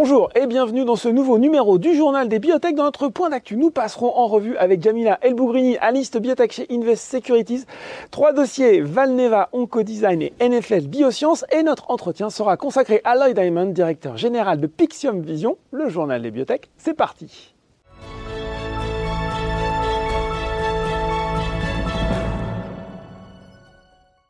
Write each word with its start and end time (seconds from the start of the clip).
Bonjour 0.00 0.30
et 0.36 0.46
bienvenue 0.46 0.84
dans 0.84 0.94
ce 0.94 1.08
nouveau 1.08 1.40
numéro 1.40 1.76
du 1.76 1.92
journal 1.92 2.28
des 2.28 2.38
biotech. 2.38 2.76
Dans 2.76 2.84
notre 2.84 3.08
point 3.08 3.30
d'actu, 3.30 3.56
nous 3.56 3.72
passerons 3.72 4.16
en 4.16 4.28
revue 4.28 4.56
avec 4.56 4.80
Jamila 4.80 5.18
Elbougrini, 5.22 5.76
analyste 5.78 6.18
biotech 6.18 6.52
chez 6.52 6.68
Invest 6.70 7.10
Securities. 7.10 7.64
Trois 8.12 8.32
dossiers, 8.32 8.80
Valneva, 8.80 9.48
Oncodesign 9.52 10.22
et 10.22 10.32
NFL 10.40 10.86
Biosciences. 10.86 11.44
Et 11.50 11.64
notre 11.64 11.90
entretien 11.90 12.30
sera 12.30 12.56
consacré 12.56 13.00
à 13.02 13.16
Lloyd 13.16 13.34
Diamond, 13.34 13.66
directeur 13.66 14.16
général 14.16 14.60
de 14.60 14.68
Pixium 14.68 15.20
Vision, 15.20 15.58
le 15.72 15.88
journal 15.88 16.22
des 16.22 16.30
biotech. 16.30 16.70
C'est 16.76 16.94
parti. 16.94 17.56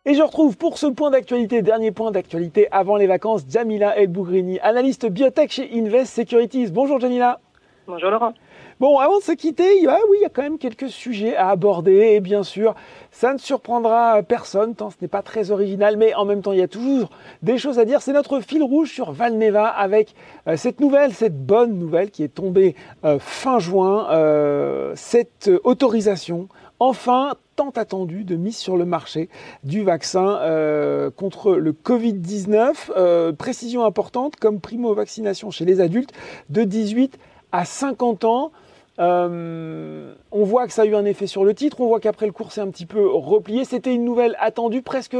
Et 0.08 0.14
je 0.14 0.22
retrouve 0.22 0.56
pour 0.56 0.78
ce 0.78 0.86
point 0.86 1.10
d'actualité, 1.10 1.60
dernier 1.60 1.92
point 1.92 2.10
d'actualité 2.10 2.66
avant 2.70 2.96
les 2.96 3.06
vacances, 3.06 3.42
Jamila 3.46 3.94
El 3.94 4.06
Bougrini, 4.06 4.58
analyste 4.60 5.04
biotech 5.04 5.52
chez 5.52 5.68
Invest 5.74 6.14
Securities. 6.14 6.70
Bonjour 6.70 6.98
Jamila. 6.98 7.40
Bonjour 7.86 8.10
Laurent. 8.10 8.32
Bon, 8.80 8.98
avant 9.00 9.18
de 9.18 9.22
se 9.22 9.32
quitter, 9.32 9.86
ah 9.86 9.98
oui, 10.08 10.16
il 10.20 10.22
y 10.22 10.24
a 10.24 10.30
quand 10.30 10.40
même 10.40 10.56
quelques 10.56 10.88
sujets 10.88 11.36
à 11.36 11.50
aborder 11.50 12.12
et 12.14 12.20
bien 12.20 12.42
sûr, 12.42 12.74
ça 13.10 13.34
ne 13.34 13.38
surprendra 13.38 14.22
personne 14.22 14.74
tant 14.74 14.88
ce 14.88 14.96
n'est 15.02 15.08
pas 15.08 15.20
très 15.20 15.50
original, 15.50 15.98
mais 15.98 16.14
en 16.14 16.24
même 16.24 16.40
temps, 16.40 16.52
il 16.52 16.60
y 16.60 16.62
a 16.62 16.68
toujours 16.68 17.10
des 17.42 17.59
choses 17.59 17.78
à 17.78 17.84
dire. 17.84 18.00
C'est 18.00 18.14
notre 18.14 18.40
fil 18.40 18.62
rouge 18.62 18.90
sur 18.90 19.12
Valneva 19.12 19.66
avec 19.66 20.14
euh, 20.46 20.56
cette 20.56 20.80
nouvelle, 20.80 21.12
cette 21.12 21.45
bonne 21.45 21.78
nouvelle 21.78 22.10
qui 22.10 22.22
est 22.22 22.34
tombée 22.34 22.76
euh, 23.04 23.18
fin 23.18 23.59
juin, 23.59 24.06
euh, 24.10 24.92
cette 24.95 25.50
autorisation 25.65 26.48
enfin 26.80 27.34
tant 27.57 27.71
attendu 27.71 28.24
de 28.24 28.37
mise 28.37 28.57
sur 28.57 28.76
le 28.76 28.84
marché 28.84 29.29
du 29.65 29.82
vaccin 29.82 30.38
euh, 30.43 31.10
contre 31.10 31.54
le 31.54 31.73
Covid-19. 31.73 32.90
Euh, 32.96 33.32
précision 33.32 33.84
importante, 33.84 34.37
comme 34.37 34.60
primo-vaccination 34.60 35.51
chez 35.51 35.65
les 35.65 35.80
adultes 35.80 36.12
de 36.51 36.62
18 36.62 37.18
à 37.52 37.65
50 37.65 38.24
ans. 38.24 38.52
Euh, 39.01 40.15
on 40.32 40.45
voit 40.45 40.66
que 40.66 40.73
ça 40.73 40.82
a 40.82 40.84
eu 40.84 40.95
un 40.95 41.04
effet 41.04 41.29
sur 41.29 41.45
le 41.45 41.54
titre, 41.54 41.80
on 41.80 41.87
voit 41.87 42.01
qu'après 42.01 42.26
le 42.26 42.32
cours 42.32 42.51
c'est 42.52 42.60
un 42.60 42.68
petit 42.68 42.87
peu 42.87 43.09
replié. 43.09 43.65
C'était 43.65 43.95
une 43.95 44.04
nouvelle 44.04 44.37
attendue, 44.40 44.82
presque 44.82 45.16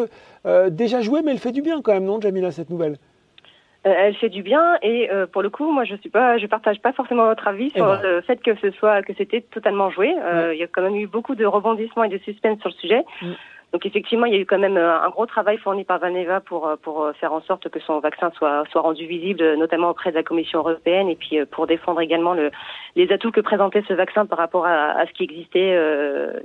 déjà 0.71 1.03
jouée, 1.03 1.23
mais 1.23 1.33
elle 1.33 1.39
fait 1.39 1.53
du 1.53 1.63
bien 1.63 1.83
quand 1.83 1.93
même, 1.93 2.05
non, 2.05 2.21
Jamila, 2.21 2.51
cette 2.51 2.71
nouvelle? 2.71 2.99
Elle 3.85 4.15
fait 4.17 4.29
du 4.29 4.43
bien 4.43 4.77
et 4.83 5.11
euh, 5.11 5.27
pour 5.27 5.43
le 5.43 5.51
coup, 5.51 5.71
moi 5.71 5.85
je 5.85 5.95
suis 5.97 6.11
pas, 6.11 6.39
je 6.39 6.47
partage 6.47 6.81
pas 6.81 6.93
forcément 6.93 7.27
votre 7.27 7.47
avis 7.47 7.71
sur 7.71 7.87
eh 7.87 8.03
ben. 8.03 8.11
le 8.11 8.21
fait 8.23 8.43
que 8.43 8.55
ce 8.57 8.71
soit 8.73 9.03
que 9.03 9.13
c'était 9.17 9.41
totalement 9.41 9.91
joué. 9.91 10.15
Euh, 10.19 10.53
il 10.53 10.59
y 10.59 10.65
a 10.65 10.67
quand 10.67 10.83
même 10.83 10.97
eu 10.97 11.07
beaucoup 11.07 11.35
de 11.35 11.47
rebondissements 11.47 12.05
et 12.05 12.09
de 12.09 12.19
suspense 12.19 12.59
sur 12.61 12.71
le 12.71 12.75
sujet. 12.75 13.05
Mm. 13.23 13.33
Donc 13.73 13.85
effectivement, 13.85 14.25
il 14.25 14.33
y 14.33 14.37
a 14.37 14.41
eu 14.41 14.47
quand 14.47 14.59
même 14.59 14.79
un 14.79 15.11
gros 15.11 15.27
travail 15.27 15.59
fourni 15.59 15.85
par 15.85 15.99
Vaneva 15.99 16.41
pour 16.41 16.71
pour 16.83 17.07
faire 17.21 17.35
en 17.35 17.43
sorte 17.43 17.69
que 17.69 17.79
son 17.81 18.01
vaccin 18.01 18.31
soit 18.35 18.65
soit 18.71 18.81
rendu 18.81 19.05
visible, 19.05 19.57
notamment 19.57 19.91
auprès 19.91 20.11
de 20.11 20.17
la 20.17 20.23
Commission 20.23 20.61
européenne, 20.61 21.11
et 21.11 21.17
puis 21.17 21.39
pour 21.51 21.67
défendre 21.67 22.01
également 22.01 22.33
le, 22.33 22.51
les 22.97 23.13
atouts 23.13 23.31
que 23.31 23.43
présentait 23.43 23.85
ce 23.87 23.93
vaccin 23.93 24.25
par 24.25 24.39
rapport 24.39 24.65
à, 24.65 24.93
à 24.99 25.07
ce 25.07 25.13
qui 25.13 25.25
existait 25.25 25.69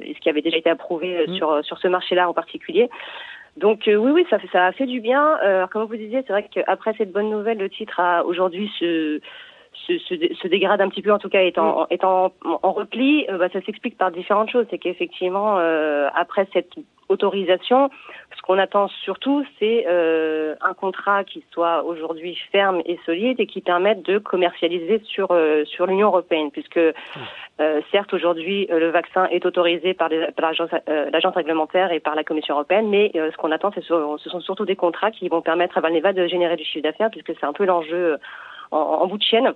et 0.02 0.14
ce 0.14 0.20
qui 0.20 0.28
avait 0.28 0.42
déjà 0.42 0.58
été 0.58 0.70
approuvé 0.70 1.26
mm. 1.26 1.36
sur 1.36 1.64
sur 1.64 1.78
ce 1.78 1.88
marché-là 1.88 2.28
en 2.28 2.34
particulier. 2.34 2.90
Donc 3.58 3.88
euh, 3.88 3.96
oui, 3.96 4.12
oui, 4.12 4.26
ça, 4.30 4.40
fait, 4.40 4.50
ça 4.52 4.66
a 4.66 4.72
fait 4.72 4.86
du 4.88 5.00
bien. 5.00 5.38
Euh, 5.44 5.68
comme 5.68 5.86
vous 5.86 5.96
disiez, 5.96 6.24
c'est 6.26 6.34
vrai 6.34 6.48
qu'après 6.52 6.94
cette 6.98 7.12
bonne 7.12 7.30
nouvelle, 7.30 7.60
le 7.60 7.70
titre 7.70 8.00
a 8.00 8.26
aujourd'hui 8.26 8.72
se, 8.80 9.20
se, 9.88 9.98
se, 9.98 10.48
dégrade 10.48 10.82
un 10.82 10.90
petit 10.90 11.02
peu, 11.02 11.12
en 11.12 11.20
tout 11.20 11.30
cas 11.30 11.42
étant, 11.42 11.88
étant 11.90 12.32
en, 12.44 12.72
repli. 12.72 13.26
Euh, 13.30 13.38
bah, 13.38 13.50
ça 13.52 13.62
s'explique 13.62 13.98
par 13.98 14.12
différentes 14.12 14.50
choses. 14.50 14.66
C'est 14.70 14.78
qu'effectivement, 14.78 15.58
euh, 15.58 16.08
après 16.16 16.48
cette 16.54 16.74
autorisation, 17.10 17.90
ce 18.36 18.42
qu'on 18.42 18.58
attend 18.58 18.88
surtout, 19.04 19.46
c'est 19.60 19.86
euh, 19.88 20.56
un 20.62 20.74
contrat 20.74 21.24
qui 21.24 21.44
soit 21.52 21.84
aujourd'hui 21.84 22.38
ferme 22.52 22.82
et 22.86 23.00
solide 23.06 23.40
et 23.40 23.46
qui 23.46 23.62
permette 23.62 24.04
de 24.04 24.18
commercialiser 24.18 25.02
sur 25.06 25.32
euh, 25.32 25.64
sur 25.66 25.86
l'Union 25.86 26.08
européenne, 26.08 26.52
puisque 26.52 26.78
euh, 26.78 27.82
certes 27.92 28.14
aujourd'hui 28.14 28.68
le 28.70 28.90
vaccin 28.90 29.26
est 29.26 29.46
autorisé 29.46 29.94
par 29.94 30.10
l'agence 30.10 31.36
réglementaire 31.36 31.92
et 31.92 32.00
par 32.00 32.16
la 32.16 32.24
Commission 32.24 32.56
européenne, 32.56 32.90
mais 32.90 33.12
ce 33.14 33.38
qu'on 33.38 33.52
attend, 33.52 33.72
c'est 33.74 33.84
ce 33.84 34.30
sont 34.30 34.40
surtout 34.42 34.66
des 34.66 34.76
contrats 34.76 35.12
qui 35.12 35.30
vont 35.30 35.42
permettre 35.42 35.78
à 35.78 35.82
Valneva 35.82 36.14
de 36.14 36.28
générer 36.28 36.56
du 36.56 36.64
chiffre 36.64 36.84
d'affaires, 36.84 37.12
puisque 37.12 37.34
c'est 37.40 37.46
un 37.46 37.54
peu 37.54 37.66
l'enjeu 37.66 38.18
en, 38.74 39.04
en 39.04 39.08
bout 39.08 39.18
de 39.18 39.24
chaîne. 39.24 39.54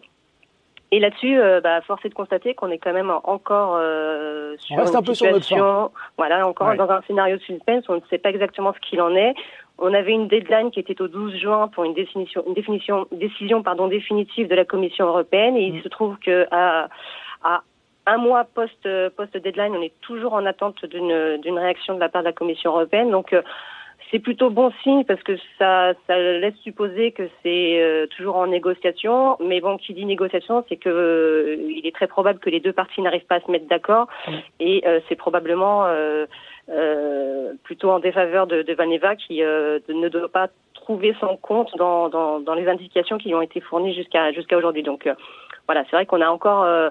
Et 0.92 1.00
là-dessus, 1.00 1.38
euh, 1.38 1.60
bah, 1.60 1.82
force 1.82 2.04
est 2.06 2.10
de 2.10 2.14
constater 2.14 2.54
qu'on 2.54 2.72
est 2.72 2.78
quand 2.78 2.94
même 2.94 3.12
encore 3.26 3.76
euh, 3.78 4.56
sur 4.58 4.76
une 4.76 4.82
un 4.82 5.14
situation, 5.14 5.92
voilà, 6.18 6.48
encore 6.48 6.76
dans 6.76 6.90
un 6.90 7.02
scénario 7.02 7.38
de 7.38 7.42
suspense. 7.42 7.84
On 7.90 7.96
ne 7.96 8.02
sait 8.10 8.18
pas 8.18 8.30
exactement 8.30 8.74
ce 8.74 8.80
qu'il 8.80 9.02
en 9.02 9.14
est. 9.14 9.34
On 9.80 9.94
avait 9.94 10.14
une 10.14 10.30
deadline 10.30 10.72
qui 10.72 10.80
était 10.80 11.02
au 11.02 11.10
12 11.10 11.36
juin 11.36 11.68
pour 11.68 11.84
une 11.84 11.94
définition, 11.94 12.44
une 12.48 12.54
définition, 12.54 13.06
décision 13.12 13.64
pardon 13.64 13.88
définitive 13.88 14.48
de 14.48 14.56
la 14.56 14.64
Commission 14.64 15.08
européenne. 15.08 15.58
Et 15.58 15.66
il 15.66 15.76
mm. 15.76 15.84
se 15.84 15.90
trouve 15.90 16.18
que 16.20 16.48
à, 16.52 16.88
à 17.44 17.64
un 18.06 18.18
mois 18.18 18.46
post 18.46 18.88
post 19.18 19.38
deadline, 19.38 19.76
on 19.76 19.82
est 19.82 19.94
toujours 20.00 20.34
en 20.34 20.46
attente 20.46 20.86
d'une 20.86 21.38
d'une 21.42 21.60
réaction 21.60 21.96
de 21.96 22.00
la 22.00 22.08
part 22.08 22.22
de 22.22 22.28
la 22.28 22.34
Commission 22.34 22.72
européenne. 22.72 23.12
Donc 23.12 23.34
euh, 23.34 23.42
c'est 24.12 24.20
plutôt 24.20 24.50
bon 24.50 24.72
signe 24.84 25.04
parce 25.04 25.22
que 25.24 25.38
ça, 25.58 25.94
ça 26.08 26.18
laisse 26.18 26.56
supposer 26.64 27.12
que 27.12 27.30
c'est 27.44 27.82
euh, 27.82 28.08
toujours 28.08 28.38
en 28.38 28.48
négociation. 28.48 29.38
Mais 29.40 29.60
bon, 29.60 29.78
qui 29.78 29.94
dit 29.94 30.06
négociation, 30.06 30.64
c'est 30.70 30.78
que 30.78 30.90
euh, 30.90 31.58
il 31.70 31.86
est 31.86 31.96
très 31.96 32.08
probable 32.08 32.40
que 32.40 32.50
les 32.50 32.60
deux 32.60 32.74
parties 32.74 33.02
n'arrivent 33.02 33.26
pas 33.26 33.36
à 33.36 33.42
se 33.42 33.52
mettre 33.52 33.68
d'accord, 33.68 34.08
et 34.60 34.84
euh, 34.88 35.00
c'est 35.08 35.16
probablement 35.16 35.88
plutôt 37.64 37.92
en 37.92 38.00
défaveur 38.00 38.46
de, 38.48 38.62
de 38.62 38.74
Vaneva 38.74 39.16
qui 39.16 39.40
ne 39.40 40.10
doit 40.10 40.30
pas 40.30 40.48
trouver 40.74 41.16
son 41.20 41.38
compte 41.38 41.76
dans, 41.78 42.10
dans, 42.10 42.40
dans, 42.40 42.54
les 42.54 42.68
indications 42.68 43.18
qui 43.18 43.34
ont 43.34 43.42
été 43.42 43.62
fournies 43.62 43.94
jusqu'à 43.94 44.32
jusqu'à 44.32 44.58
aujourd'hui. 44.58 44.84
Donc 44.84 45.08
voilà, 45.68 45.84
c'est 45.86 45.96
vrai 45.96 46.06
qu'on 46.06 46.22
a 46.22 46.30
encore 46.30 46.64
euh, 46.64 46.90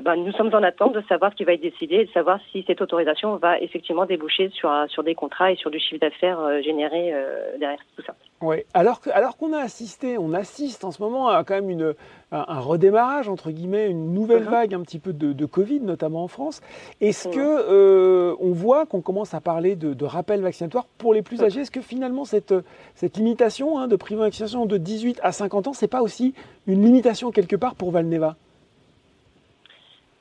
ben, 0.00 0.16
nous 0.16 0.32
sommes 0.32 0.54
en 0.54 0.62
attente 0.62 0.94
de 0.94 1.02
savoir 1.02 1.32
ce 1.32 1.36
qui 1.36 1.44
va 1.44 1.52
être 1.52 1.60
décidé 1.60 1.96
et 1.96 2.04
de 2.06 2.10
savoir 2.12 2.38
si 2.50 2.64
cette 2.66 2.80
autorisation 2.80 3.36
va 3.36 3.58
effectivement 3.60 4.06
déboucher 4.06 4.48
sur, 4.50 4.70
euh, 4.70 4.86
sur 4.88 5.02
des 5.02 5.14
contrats 5.14 5.52
et 5.52 5.56
sur 5.56 5.70
du 5.70 5.78
chiffre 5.78 6.00
d'affaires 6.00 6.40
euh, 6.40 6.62
généré 6.62 7.12
derrière 7.58 7.78
tout 7.94 8.02
ça. 8.02 8.14
Oui, 8.40 8.56
alors, 8.72 9.00
alors 9.12 9.36
qu'on 9.36 9.52
a 9.52 9.58
assisté, 9.58 10.16
on 10.18 10.32
assiste 10.32 10.84
en 10.84 10.90
ce 10.90 11.02
moment 11.02 11.28
à 11.28 11.44
quand 11.44 11.54
même 11.54 11.68
une, 11.68 11.94
un, 12.32 12.60
redémarrage, 12.60 13.28
entre 13.28 13.50
guillemets, 13.50 13.88
une 13.88 14.14
nouvelle 14.14 14.44
uh-huh. 14.44 14.50
vague 14.50 14.74
un 14.74 14.80
petit 14.80 14.98
peu 14.98 15.12
de, 15.12 15.32
de 15.32 15.46
Covid, 15.46 15.80
notamment 15.80 16.24
en 16.24 16.28
France. 16.28 16.60
Est-ce 17.00 17.28
qu'on 17.28 17.34
que 17.34 18.36
on 18.40 18.52
voit 18.52 18.86
qu'on 18.86 19.02
commence 19.02 19.34
à 19.34 19.40
parler 19.40 19.76
de, 19.76 19.94
de 19.94 20.04
rappel 20.04 20.40
vaccinatoire 20.40 20.86
pour 20.98 21.12
les 21.12 21.22
plus 21.22 21.40
uh-huh. 21.40 21.46
âgés? 21.46 21.60
Est-ce 21.60 21.70
que 21.70 21.82
finalement 21.82 22.24
cette, 22.24 22.54
cette 22.94 23.16
limitation 23.16 23.78
hein, 23.78 23.88
de 23.88 23.96
primo-vaccination 23.96 24.66
de 24.66 24.76
18 24.78 25.20
à 25.22 25.32
50 25.32 25.68
ans, 25.68 25.72
c'est 25.72 25.88
pas 25.88 26.02
aussi 26.02 26.34
une 26.66 26.82
limitation 26.82 27.30
quelque 27.30 27.56
part 27.56 27.74
pour 27.74 27.90
Valneva? 27.90 28.36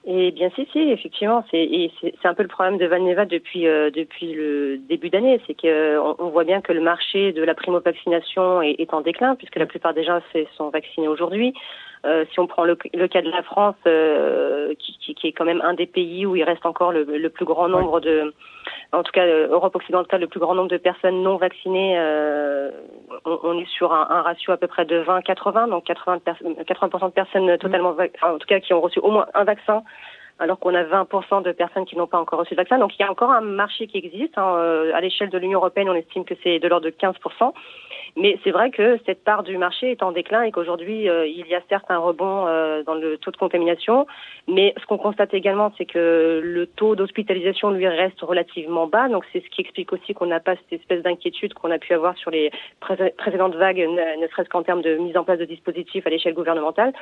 Et 0.03 0.31
bien 0.31 0.49
si 0.55 0.67
si 0.71 0.79
effectivement 0.79 1.45
c'est 1.51 1.91
c'est 2.01 2.27
un 2.27 2.33
peu 2.33 2.41
le 2.41 2.49
problème 2.49 2.77
de 2.79 2.87
Valneva 2.87 3.25
depuis 3.25 3.67
euh, 3.67 3.91
depuis 3.91 4.33
le 4.33 4.77
début 4.77 5.09
d'année 5.11 5.39
c'est 5.45 5.53
que 5.53 5.99
on, 6.19 6.29
voit 6.29 6.43
bien 6.43 6.61
que 6.61 6.73
le 6.73 6.81
marché 6.81 7.33
de 7.33 7.43
la 7.43 7.53
primo 7.53 7.79
vaccination 7.79 8.63
est, 8.63 8.75
est 8.79 8.93
en 8.93 9.01
déclin 9.01 9.35
puisque 9.35 9.57
la 9.57 9.67
plupart 9.67 9.93
des 9.93 10.03
gens 10.03 10.19
sont 10.57 10.69
vaccinés 10.69 11.07
aujourd'hui. 11.07 11.53
Euh, 12.03 12.25
si 12.31 12.39
on 12.39 12.47
prend 12.47 12.65
le, 12.65 12.75
le, 12.95 13.07
cas 13.07 13.21
de 13.21 13.29
la 13.29 13.43
France 13.43 13.75
euh, 13.85 14.73
qui, 14.79 14.97
qui, 14.97 15.13
qui, 15.13 15.27
est 15.27 15.31
quand 15.33 15.45
même 15.45 15.61
un 15.61 15.75
des 15.75 15.85
pays 15.85 16.25
où 16.25 16.35
il 16.35 16.43
reste 16.43 16.65
encore 16.65 16.91
le, 16.91 17.03
le 17.03 17.29
plus 17.29 17.45
grand 17.45 17.67
nombre 17.67 17.99
de 17.99 18.33
en 18.93 19.03
tout 19.03 19.11
cas 19.11 19.25
Europe 19.25 19.75
occidentale 19.75 20.21
le 20.21 20.27
plus 20.27 20.39
grand 20.39 20.55
nombre 20.55 20.69
de 20.69 20.77
personnes 20.77 21.21
non 21.23 21.37
vaccinées 21.37 21.97
on, 23.25 23.39
on, 23.43 23.59
est 23.59 23.67
sur 23.67 23.93
un, 23.93 24.07
un, 24.09 24.21
ratio 24.21 24.53
à 24.53 24.57
peu 24.57 24.67
près 24.67 24.85
de 24.85 25.03
20-80 25.03 25.69
donc 25.69 25.85
80 25.85 26.19
80% 26.25 27.05
de 27.05 27.11
personnes 27.11 27.57
totalement 27.57 27.95
en 28.21 28.37
tout 28.37 28.47
cas 28.47 28.59
qui 28.59 28.73
ont 28.73 28.81
reçu 28.81 28.99
au 28.99 29.11
moins 29.11 29.27
un 29.33 29.43
vaccin 29.43 29.83
alors 30.41 30.57
qu'on 30.59 30.73
a 30.73 30.83
20% 30.83 31.43
de 31.43 31.51
personnes 31.51 31.85
qui 31.85 31.95
n'ont 31.95 32.07
pas 32.07 32.19
encore 32.19 32.39
reçu 32.39 32.55
le 32.55 32.57
vaccin. 32.57 32.79
Donc 32.79 32.91
il 32.97 33.01
y 33.01 33.05
a 33.05 33.11
encore 33.11 33.29
un 33.29 33.41
marché 33.41 33.85
qui 33.85 33.99
existe. 33.99 34.37
Hein. 34.37 34.55
Euh, 34.57 34.91
à 34.95 34.99
l'échelle 34.99 35.29
de 35.29 35.37
l'Union 35.37 35.59
européenne, 35.59 35.87
on 35.87 35.93
estime 35.93 36.25
que 36.25 36.33
c'est 36.43 36.57
de 36.57 36.67
l'ordre 36.67 36.87
de 36.87 36.89
15%. 36.89 37.53
Mais 38.17 38.37
c'est 38.43 38.51
vrai 38.51 38.71
que 38.71 38.99
cette 39.05 39.23
part 39.23 39.43
du 39.43 39.57
marché 39.57 39.91
est 39.91 40.03
en 40.03 40.11
déclin 40.11 40.41
et 40.41 40.51
qu'aujourd'hui, 40.51 41.07
euh, 41.07 41.27
il 41.27 41.47
y 41.47 41.55
a 41.55 41.61
certes 41.69 41.85
un 41.89 41.99
rebond 41.99 42.47
euh, 42.47 42.83
dans 42.83 42.95
le 42.95 43.17
taux 43.19 43.29
de 43.29 43.37
contamination. 43.37 44.07
Mais 44.47 44.73
ce 44.81 44.85
qu'on 44.87 44.97
constate 44.97 45.33
également, 45.35 45.71
c'est 45.77 45.85
que 45.85 46.41
le 46.43 46.65
taux 46.65 46.95
d'hospitalisation, 46.95 47.69
lui, 47.69 47.87
reste 47.87 48.19
relativement 48.21 48.87
bas. 48.87 49.09
Donc 49.09 49.23
c'est 49.31 49.43
ce 49.43 49.49
qui 49.49 49.61
explique 49.61 49.93
aussi 49.93 50.15
qu'on 50.15 50.25
n'a 50.25 50.39
pas 50.39 50.55
cette 50.55 50.81
espèce 50.81 51.03
d'inquiétude 51.03 51.53
qu'on 51.53 51.69
a 51.69 51.77
pu 51.77 51.93
avoir 51.93 52.17
sur 52.17 52.31
les 52.31 52.51
précédentes 52.79 53.55
vagues, 53.55 53.77
ne 53.77 54.27
serait-ce 54.27 54.49
qu'en 54.49 54.63
termes 54.63 54.81
de 54.81 54.97
mise 54.97 55.15
en 55.15 55.23
place 55.23 55.37
de 55.37 55.45
dispositifs 55.45 56.05
à 56.07 56.09
l'échelle 56.09 56.33
gouvernementale. 56.33 56.93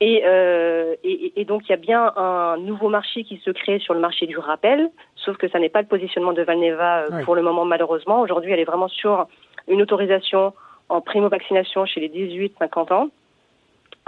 Et, 0.00 0.22
euh, 0.24 0.94
et, 1.02 1.40
et, 1.40 1.44
donc 1.44 1.62
il 1.66 1.70
y 1.70 1.72
a 1.72 1.76
bien 1.76 2.12
un 2.16 2.56
nouveau 2.58 2.88
marché 2.88 3.24
qui 3.24 3.38
se 3.38 3.50
crée 3.50 3.80
sur 3.80 3.94
le 3.94 4.00
marché 4.00 4.26
du 4.26 4.38
rappel, 4.38 4.90
sauf 5.16 5.36
que 5.36 5.48
ça 5.48 5.58
n'est 5.58 5.68
pas 5.68 5.82
le 5.82 5.88
positionnement 5.88 6.32
de 6.32 6.42
Valneva 6.42 7.00
euh, 7.00 7.24
pour 7.24 7.34
le 7.34 7.42
moment 7.42 7.64
malheureusement. 7.64 8.20
Aujourd'hui, 8.20 8.52
elle 8.52 8.60
est 8.60 8.64
vraiment 8.64 8.86
sur 8.86 9.26
une 9.66 9.82
autorisation 9.82 10.54
en 10.88 11.00
primo-vaccination 11.00 11.84
chez 11.84 12.00
les 12.00 12.08
18-50 12.08 12.92
ans, 12.92 13.08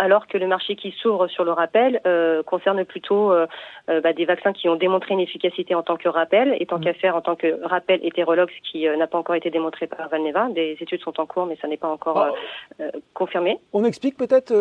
alors 0.01 0.27
que 0.27 0.39
le 0.39 0.47
marché 0.47 0.77
qui 0.77 0.93
s'ouvre 0.93 1.29
sur 1.29 1.45
le 1.45 1.53
rappel 1.53 2.01
euh, 2.07 2.43
concerne 2.43 2.85
plutôt 2.87 3.33
euh, 3.33 3.47
euh, 3.91 4.01
bah, 4.01 4.15
des 4.15 4.25
vaccins 4.25 4.55
qui 4.55 4.67
ont 4.67 4.77
démontré 4.77 5.13
une 5.13 5.21
efficacité 5.21 5.75
en 5.75 5.83
tant 5.83 5.99
que 5.99 6.09
rappel, 6.09 6.57
et 6.59 6.65
tant 6.65 6.79
mmh. 6.79 6.85
qu'à 6.85 6.95
faire 6.95 7.17
en 7.17 7.21
tant 7.21 7.37
que 7.37 7.63
rappel 7.65 8.01
hétérologue, 8.03 8.49
ce 8.49 8.71
qui 8.71 8.89
n'a 8.89 9.07
pas 9.07 9.19
encore 9.19 9.35
été 9.35 9.51
démontré 9.51 9.87
par 9.87 10.09
Valneva. 10.09 10.49
Des 10.49 10.79
études 10.81 11.03
sont 11.03 11.21
en 11.21 11.27
cours, 11.27 11.45
mais 11.45 11.59
ça 11.61 11.69
n'est 11.69 11.77
pas 11.77 11.89
encore 11.89 12.35
oh. 12.81 12.85
confirmé. 13.13 13.59
On 13.75 13.85
explique 13.85 14.17
peut-être, 14.17 14.55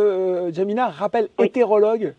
Jamina, 0.52 0.90
rappel 0.90 1.30
hétérologue? 1.40 2.14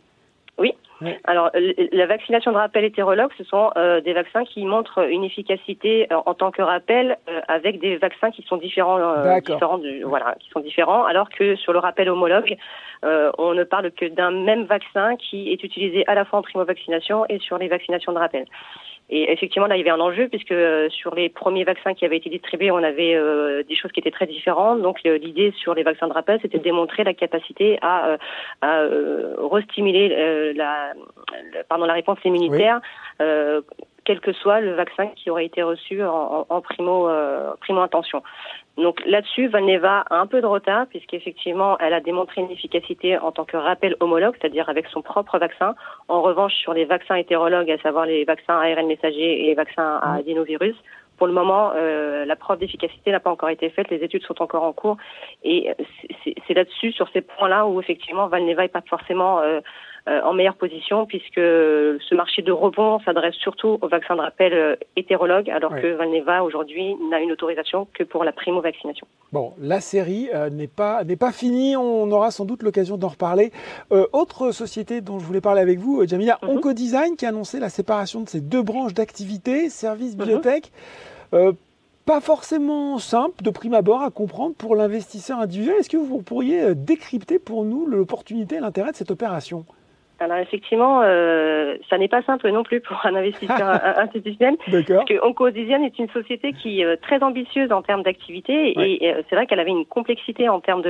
Oui. 0.56 0.74
Alors, 1.24 1.50
la 1.92 2.06
vaccination 2.06 2.52
de 2.52 2.56
rappel 2.56 2.84
hétérologue, 2.84 3.30
ce 3.38 3.44
sont 3.44 3.70
euh, 3.76 4.00
des 4.00 4.12
vaccins 4.12 4.44
qui 4.44 4.64
montrent 4.64 5.08
une 5.08 5.24
efficacité 5.24 6.06
euh, 6.12 6.16
en 6.26 6.34
tant 6.34 6.50
que 6.50 6.62
rappel 6.62 7.16
euh, 7.28 7.40
avec 7.48 7.80
des 7.80 7.96
vaccins 7.96 8.30
qui 8.30 8.42
sont 8.42 8.56
différents, 8.56 8.98
différents 9.40 9.78
du, 9.78 10.02
voilà, 10.02 10.34
qui 10.40 10.50
sont 10.50 10.60
différents, 10.60 11.04
alors 11.04 11.30
que 11.30 11.56
sur 11.56 11.72
le 11.72 11.78
rappel 11.78 12.08
homologue, 12.08 12.56
on 13.02 13.54
ne 13.54 13.64
parle 13.64 13.90
que 13.92 14.06
d'un 14.06 14.30
même 14.30 14.64
vaccin 14.64 15.16
qui 15.16 15.50
est 15.52 15.64
utilisé 15.64 16.06
à 16.06 16.14
la 16.14 16.24
fois 16.24 16.40
en 16.40 16.42
primo-vaccination 16.42 17.24
et 17.28 17.38
sur 17.38 17.56
les 17.56 17.68
vaccinations 17.68 18.12
de 18.12 18.18
rappel. 18.18 18.44
Et 19.12 19.32
effectivement, 19.32 19.66
là, 19.66 19.76
il 19.76 19.78
y 19.78 19.82
avait 19.82 19.90
un 19.90 20.00
enjeu 20.00 20.28
puisque 20.28 20.52
euh, 20.52 20.88
sur 20.90 21.16
les 21.16 21.28
premiers 21.28 21.64
vaccins 21.64 21.94
qui 21.94 22.04
avaient 22.04 22.16
été 22.16 22.30
distribués, 22.30 22.70
on 22.70 22.76
avait 22.76 23.16
euh, 23.16 23.64
des 23.64 23.74
choses 23.74 23.90
qui 23.90 23.98
étaient 23.98 24.12
très 24.12 24.26
différentes. 24.26 24.82
Donc, 24.82 25.02
l'idée 25.02 25.52
sur 25.56 25.74
les 25.74 25.82
vaccins 25.82 26.06
de 26.06 26.12
rappel, 26.12 26.38
c'était 26.40 26.58
de 26.58 26.62
démontrer 26.62 27.02
la 27.02 27.12
capacité 27.12 27.76
à, 27.82 28.10
euh, 28.10 28.16
à 28.62 29.46
restimuler 29.50 30.54
la, 30.54 30.92
pardon, 31.68 31.86
la 31.86 31.94
réponse 31.94 32.18
immunitaire. 32.24 32.80
Quel 34.10 34.18
que 34.18 34.32
soit 34.32 34.60
le 34.60 34.72
vaccin 34.72 35.06
qui 35.14 35.30
aurait 35.30 35.46
été 35.46 35.62
reçu 35.62 36.02
en, 36.02 36.44
en 36.48 36.60
primo, 36.60 37.08
primo 37.60 37.80
intention. 37.80 38.24
Donc 38.76 39.00
là-dessus, 39.06 39.46
Valneva 39.46 40.04
a 40.10 40.16
un 40.16 40.26
peu 40.26 40.40
de 40.40 40.46
retard 40.46 40.86
puisqu'effectivement, 40.88 41.78
elle 41.78 41.94
a 41.94 42.00
démontré 42.00 42.40
une 42.40 42.50
efficacité 42.50 43.16
en 43.18 43.30
tant 43.30 43.44
que 43.44 43.56
rappel 43.56 43.94
homologue, 44.00 44.34
c'est-à-dire 44.40 44.68
avec 44.68 44.88
son 44.88 45.00
propre 45.00 45.38
vaccin. 45.38 45.76
En 46.08 46.22
revanche, 46.22 46.54
sur 46.54 46.74
les 46.74 46.86
vaccins 46.86 47.14
hétérologues, 47.14 47.70
à 47.70 47.78
savoir 47.78 48.04
les 48.04 48.24
vaccins 48.24 48.58
ARN 48.58 48.88
messager 48.88 49.44
et 49.44 49.46
les 49.46 49.54
vaccins 49.54 50.00
à 50.02 50.16
adénovirus, 50.16 50.74
pour 51.20 51.26
le 51.26 51.34
moment, 51.34 51.72
euh, 51.76 52.24
la 52.24 52.34
preuve 52.34 52.60
d'efficacité 52.60 53.12
n'a 53.12 53.20
pas 53.20 53.30
encore 53.30 53.50
été 53.50 53.68
faite, 53.68 53.90
les 53.90 54.02
études 54.02 54.24
sont 54.24 54.40
encore 54.40 54.62
en 54.62 54.72
cours, 54.72 54.96
et 55.44 55.70
c'est 56.46 56.54
là-dessus, 56.54 56.92
sur 56.92 57.10
ces 57.12 57.20
points-là, 57.20 57.66
où 57.66 57.78
effectivement 57.78 58.26
Valneva 58.26 58.62
n'est 58.62 58.68
pas 58.68 58.80
forcément 58.88 59.38
euh, 59.40 59.60
euh, 59.60 59.60
en 60.06 60.32
meilleure 60.32 60.54
position 60.54 61.06
puisque 61.06 61.34
ce 61.36 62.14
marché 62.14 62.42
de 62.42 62.52
rebond 62.52 63.00
s'adresse 63.00 63.34
surtout 63.34 63.78
aux 63.80 63.88
vaccins 63.88 64.16
de 64.16 64.20
rappel 64.20 64.52
euh, 64.52 64.76
hétérologues 64.96 65.50
alors 65.50 65.74
que 65.76 65.94
Valneva 65.94 66.42
aujourd'hui 66.42 66.94
n'a 67.10 67.20
une 67.20 67.32
autorisation 67.32 67.86
que 67.92 68.02
pour 68.02 68.24
la 68.24 68.32
primo-vaccination. 68.32 69.06
Bon, 69.32 69.52
la 69.60 69.80
série 69.80 70.28
euh, 70.34 70.50
n'est 70.50 70.68
pas 70.68 71.04
n'est 71.04 71.16
pas 71.16 71.32
finie, 71.32 71.76
on 71.76 72.10
aura 72.10 72.30
sans 72.30 72.44
doute 72.44 72.62
l'occasion 72.62 72.96
d'en 72.96 73.08
reparler. 73.08 73.52
autre 74.12 74.52
société 74.52 75.00
dont 75.00 75.18
je 75.18 75.24
voulais 75.24 75.40
parler 75.40 75.60
avec 75.60 75.78
vous, 75.78 76.06
Jamila, 76.06 76.38
mm 76.42 76.48
Oncodesign 76.48 77.16
qui 77.16 77.26
a 77.26 77.28
annoncé 77.28 77.60
la 77.60 77.68
séparation 77.68 78.22
de 78.22 78.28
ses 78.28 78.40
deux 78.40 78.62
branches 78.62 78.94
d'activité, 78.94 79.68
services 79.68 80.16
mhm. 80.16 80.24
biotech. 80.24 80.72
pas 82.06 82.20
forcément 82.20 82.98
simple 82.98 83.42
de 83.42 83.50
prime 83.50 83.74
abord 83.74 84.02
à 84.02 84.10
comprendre 84.10 84.54
pour 84.54 84.74
l'investisseur 84.74 85.38
individuel. 85.38 85.76
Est-ce 85.78 85.90
que 85.90 85.96
vous 85.96 86.22
pourriez 86.22 86.74
décrypter 86.74 87.38
pour 87.38 87.64
nous 87.64 87.86
l'opportunité 87.86 88.56
et 88.56 88.60
l'intérêt 88.60 88.92
de 88.92 88.96
cette 88.96 89.10
opération? 89.10 89.64
Alors 90.20 90.36
effectivement, 90.36 91.00
euh, 91.02 91.76
ça 91.88 91.96
n'est 91.96 92.08
pas 92.08 92.22
simple 92.22 92.50
non 92.50 92.62
plus 92.62 92.80
pour 92.80 93.04
un 93.04 93.14
investisseur 93.14 93.58
institutionnel. 93.96 94.56
Parce 94.70 94.84
que 94.84 95.18
est 95.82 95.98
une 95.98 96.10
société 96.10 96.52
qui 96.52 96.82
est 96.82 96.84
euh, 96.84 96.96
très 97.00 97.22
ambitieuse 97.22 97.72
en 97.72 97.80
termes 97.80 98.02
d'activité 98.02 98.74
et, 98.78 99.14
euh, 99.14 99.22
c'est 99.28 99.36
vrai 99.36 99.46
qu'elle 99.46 99.60
avait 99.60 99.70
une 99.70 99.86
complexité 99.86 100.48
en 100.50 100.60
termes 100.60 100.82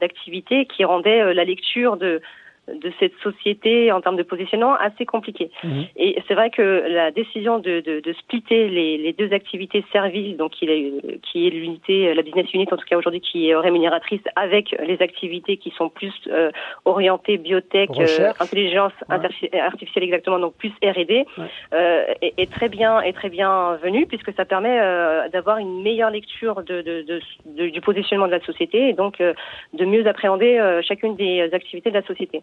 d'activité 0.00 0.60
de, 0.60 0.68
qui 0.72 0.84
rendait 0.84 1.34
la 1.34 1.44
lecture 1.44 1.96
de 1.96 2.22
de 2.74 2.92
cette 2.98 3.14
société 3.22 3.92
en 3.92 4.00
termes 4.00 4.16
de 4.16 4.22
positionnement 4.22 4.74
assez 4.74 5.06
compliqué. 5.06 5.50
Mhm. 5.64 5.86
Et 5.96 6.22
c'est 6.26 6.34
vrai 6.34 6.50
que 6.50 6.84
la 6.88 7.10
décision 7.10 7.58
de, 7.58 7.80
de, 7.80 8.00
de 8.00 8.12
splitter 8.14 8.68
les, 8.68 8.98
les, 8.98 9.12
deux 9.12 9.32
activités 9.32 9.84
services, 9.92 10.36
donc 10.36 10.52
qui 10.52 10.66
est, 10.66 11.20
qui 11.22 11.46
est 11.46 11.50
l'unité, 11.50 12.14
la 12.14 12.22
business 12.22 12.52
unit 12.52 12.66
en 12.70 12.76
tout 12.76 12.86
cas 12.88 12.96
aujourd'hui 12.96 13.20
qui 13.20 13.48
est 13.48 13.56
rémunératrice, 13.56 14.20
avec 14.36 14.74
les 14.86 15.00
activités 15.02 15.56
qui 15.56 15.70
sont 15.70 15.88
plus 15.88 16.12
euh, 16.28 16.50
orientées 16.84 17.38
biotech, 17.38 17.90
euh, 17.98 18.32
intelligence 18.40 18.92
artificielle 19.08 20.04
exactement, 20.04 20.38
donc 20.38 20.54
plus 20.54 20.72
R&D, 20.82 21.26
euh, 21.72 22.04
est, 22.22 22.34
est, 22.36 22.50
très 22.50 22.68
bien 22.68 23.00
est 23.00 23.12
très 23.12 23.28
bien 23.28 23.76
venu 23.82 24.06
puisque 24.06 24.32
ça 24.34 24.44
permet 24.44 24.78
euh, 24.80 25.28
d'avoir 25.28 25.58
une 25.58 25.82
meilleure 25.82 26.10
lecture 26.10 26.62
de, 26.62 26.82
de, 26.82 27.68
du 27.68 27.80
positionnement 27.80 28.26
de 28.26 28.32
la 28.32 28.40
société 28.40 28.88
et 28.88 28.92
donc 28.92 29.18
de 29.18 29.84
mieux 29.84 30.06
appréhender 30.06 30.80
chacune 30.82 31.16
des 31.16 31.48
activités 31.52 31.90
de 31.90 31.94
la 31.94 32.06
société. 32.06 32.42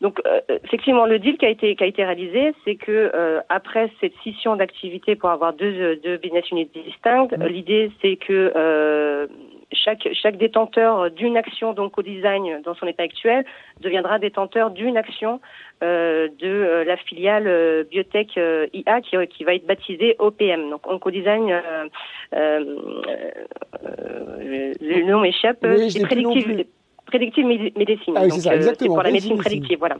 Donc 0.00 0.20
euh, 0.26 0.40
effectivement, 0.64 1.04
le 1.06 1.18
deal 1.18 1.36
qui 1.38 1.46
a 1.46 1.48
été 1.48 1.74
qui 1.74 1.82
a 1.82 1.86
été 1.86 2.04
réalisé, 2.04 2.52
c'est 2.64 2.76
que 2.76 3.10
euh, 3.14 3.40
après 3.48 3.90
cette 4.00 4.12
scission 4.20 4.54
d'activité 4.56 5.16
pour 5.16 5.30
avoir 5.30 5.54
deux, 5.54 5.96
deux 5.96 6.18
business 6.18 6.50
units 6.50 6.68
distinctes, 6.74 7.34
mmh. 7.36 7.46
l'idée 7.46 7.90
c'est 8.02 8.16
que 8.16 8.52
euh, 8.54 9.26
chaque 9.72 10.06
chaque 10.12 10.36
détenteur 10.36 11.10
d'une 11.10 11.38
action 11.38 11.72
donc 11.72 11.96
au 11.96 12.02
design 12.02 12.60
dans 12.62 12.74
son 12.74 12.86
état 12.86 13.04
actuel 13.04 13.46
deviendra 13.80 14.18
détenteur 14.18 14.70
d'une 14.70 14.98
action 14.98 15.40
de 15.80 16.84
la 16.86 16.96
filiale 16.96 17.84
biotech 17.90 18.38
IA 18.72 19.00
qui, 19.00 19.16
qui 19.28 19.44
va 19.44 19.54
être 19.54 19.66
baptisée 19.66 20.16
OPM. 20.18 20.70
Donc 20.70 20.86
Oncodesign, 20.86 21.60
le 22.32 22.64
nom. 25.04 25.22
Oui, 25.22 25.34
prédictive 26.02 26.66
médecine. 27.12 28.14
Ah 28.16 28.28
c'est 28.30 28.48
euh, 28.48 28.86
pour 28.86 29.02
la 29.02 29.10
médecine 29.10 29.36
prédictive, 29.36 29.78
voilà. 29.78 29.96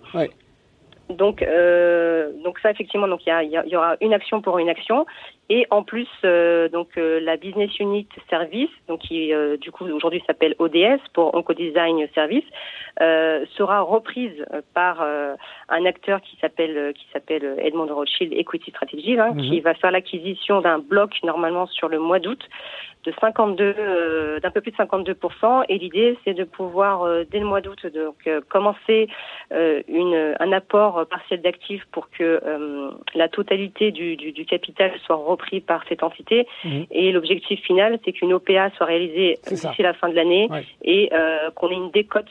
Donc, 1.09 1.41
euh, 1.41 2.33
donc 2.45 2.59
ça 2.59 2.71
effectivement, 2.71 3.07
donc 3.07 3.25
il 3.27 3.29
y, 3.29 3.33
a, 3.33 3.43
il 3.43 3.51
y, 3.51 3.77
aura 3.77 3.97
une 4.01 4.13
action 4.13 4.41
pour 4.41 4.59
une 4.59 4.69
action, 4.69 5.07
et 5.49 5.65
en 5.71 5.85
plus 5.85 6.09
euh, 6.25 6.69
donc 6.69 6.99
euh, 6.99 7.21
la 7.21 7.37
business 7.37 7.79
unit 7.79 8.09
service, 8.29 8.71
donc 8.89 9.01
qui 9.01 9.33
du 9.61 9.71
coup 9.71 9.85
aujourd'hui 9.85 10.23
s'appelle 10.27 10.57
ODS 10.59 11.01
pour 11.13 11.33
Oncodesign 11.35 12.09
Service, 12.15 12.45
sera 12.99 13.83
reprise 13.83 14.45
par 14.75 15.01
un 15.69 15.85
acteur 15.85 16.21
qui 16.23 16.37
s'appelle 16.41 16.93
qui 16.95 17.07
s'appelle 17.13 17.55
Edmond 17.59 17.95
Rothschild 17.95 18.33
Equity 18.33 18.71
Strategy, 18.73 19.19
hein, 19.19 19.35
qui 19.39 19.59
mhm. 19.59 19.61
va 19.61 19.75
faire 19.75 19.93
l'acquisition 19.93 20.61
d'un 20.61 20.81
bloc 20.81 21.15
normalement 21.23 21.67
sur 21.67 21.89
le 21.89 22.01
mois 22.01 22.19
d'août 22.19 22.43
de 23.07 23.13
52 23.21 24.41
d'un 24.43 24.51
peu 24.51 24.61
plus 24.61 24.73
de 24.73 24.77
52 24.77 25.17
et 25.69 25.79
l'idée 25.79 26.19
c'est 26.25 26.35
de 26.35 26.45
pouvoir 26.45 27.07
dès 27.31 27.39
le 27.39 27.47
mois 27.47 27.61
d'août 27.61 27.87
donc 27.87 28.29
commencer 28.49 29.09
une 29.51 30.35
un 30.39 30.53
apport 30.53 31.07
partiel 31.07 31.41
d'actifs 31.43 31.85
pour 31.93 32.11
que 32.11 32.41
la 33.15 33.29
totalité 33.29 33.91
du, 33.91 34.17
du, 34.17 34.33
du 34.33 34.45
capital 34.45 34.93
soit 35.05 35.17
repris 35.17 35.61
par 35.61 35.85
cette 35.89 36.03
entité. 36.03 36.47
Mhm. 36.65 36.87
Et 36.91 37.13
l'objectif 37.13 37.61
final, 37.63 37.99
c'est 38.05 38.13
qu'une 38.13 38.33
OPA 38.33 38.71
soit 38.77 38.87
réalisée 38.87 39.39
d'ici 39.49 39.83
la 39.83 39.95
fin 39.95 40.09
de 40.09 40.15
l'année 40.15 40.49
et 40.83 41.11
euh, 41.13 41.51
qu'on 41.55 41.71
ait 41.71 41.75
une 41.75 41.91
décote. 41.91 42.27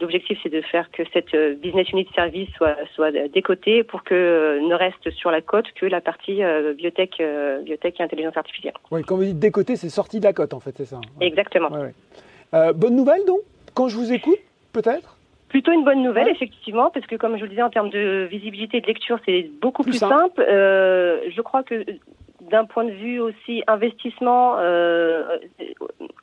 L'objectif, 0.00 0.38
c'est 0.42 0.48
de 0.48 0.60
faire 0.60 0.90
que 0.90 1.02
cette 1.12 1.34
euh, 1.34 1.54
business 1.54 1.88
unit 1.90 2.08
service 2.14 2.48
soit, 2.56 2.76
soit 2.94 3.10
décotée 3.28 3.84
pour 3.84 4.02
que 4.04 4.14
euh, 4.14 4.60
ne 4.60 4.74
reste 4.74 5.10
sur 5.10 5.30
la 5.30 5.40
cote 5.40 5.66
que 5.74 5.86
la 5.86 6.00
partie 6.00 6.42
biotech, 6.76 7.22
biotech 7.64 8.00
et 8.00 8.02
intelligence 8.02 8.36
artificielle. 8.36 8.74
Oui, 8.90 9.02
quand 9.02 9.16
vous 9.16 9.24
dites 9.24 9.38
décoter, 9.38 9.76
c'est 9.76 9.88
sorti 9.88 10.15
de 10.20 10.24
la 10.24 10.32
cote, 10.32 10.54
en 10.54 10.60
fait, 10.60 10.74
c'est 10.76 10.84
ça. 10.84 11.00
Exactement. 11.20 11.70
bonne 12.52 12.96
nouvelle, 12.96 13.24
donc, 13.26 13.40
quand 13.74 13.88
je 13.88 13.96
vous 13.96 14.12
écoute, 14.12 14.38
peut-être? 14.72 15.16
Plutôt 15.48 15.72
une 15.72 15.84
bonne 15.84 16.02
nouvelle, 16.02 16.28
effectivement, 16.28 16.90
parce 16.90 17.06
que 17.06 17.16
comme 17.16 17.34
je 17.34 17.38
vous 17.38 17.44
le 17.44 17.50
disais, 17.50 17.62
en 17.62 17.70
termes 17.70 17.90
de 17.90 18.26
visibilité 18.30 18.78
et 18.78 18.80
de 18.80 18.86
lecture, 18.86 19.18
c'est 19.24 19.48
beaucoup 19.60 19.82
plus, 19.82 19.94
simple. 19.94 20.44
je 20.46 21.40
crois 21.40 21.62
que 21.62 21.84
d'un 22.50 22.64
point 22.64 22.84
de 22.84 22.92
vue 22.92 23.20
aussi 23.20 23.62
investissement, 23.66 24.56
euh, 24.58 25.38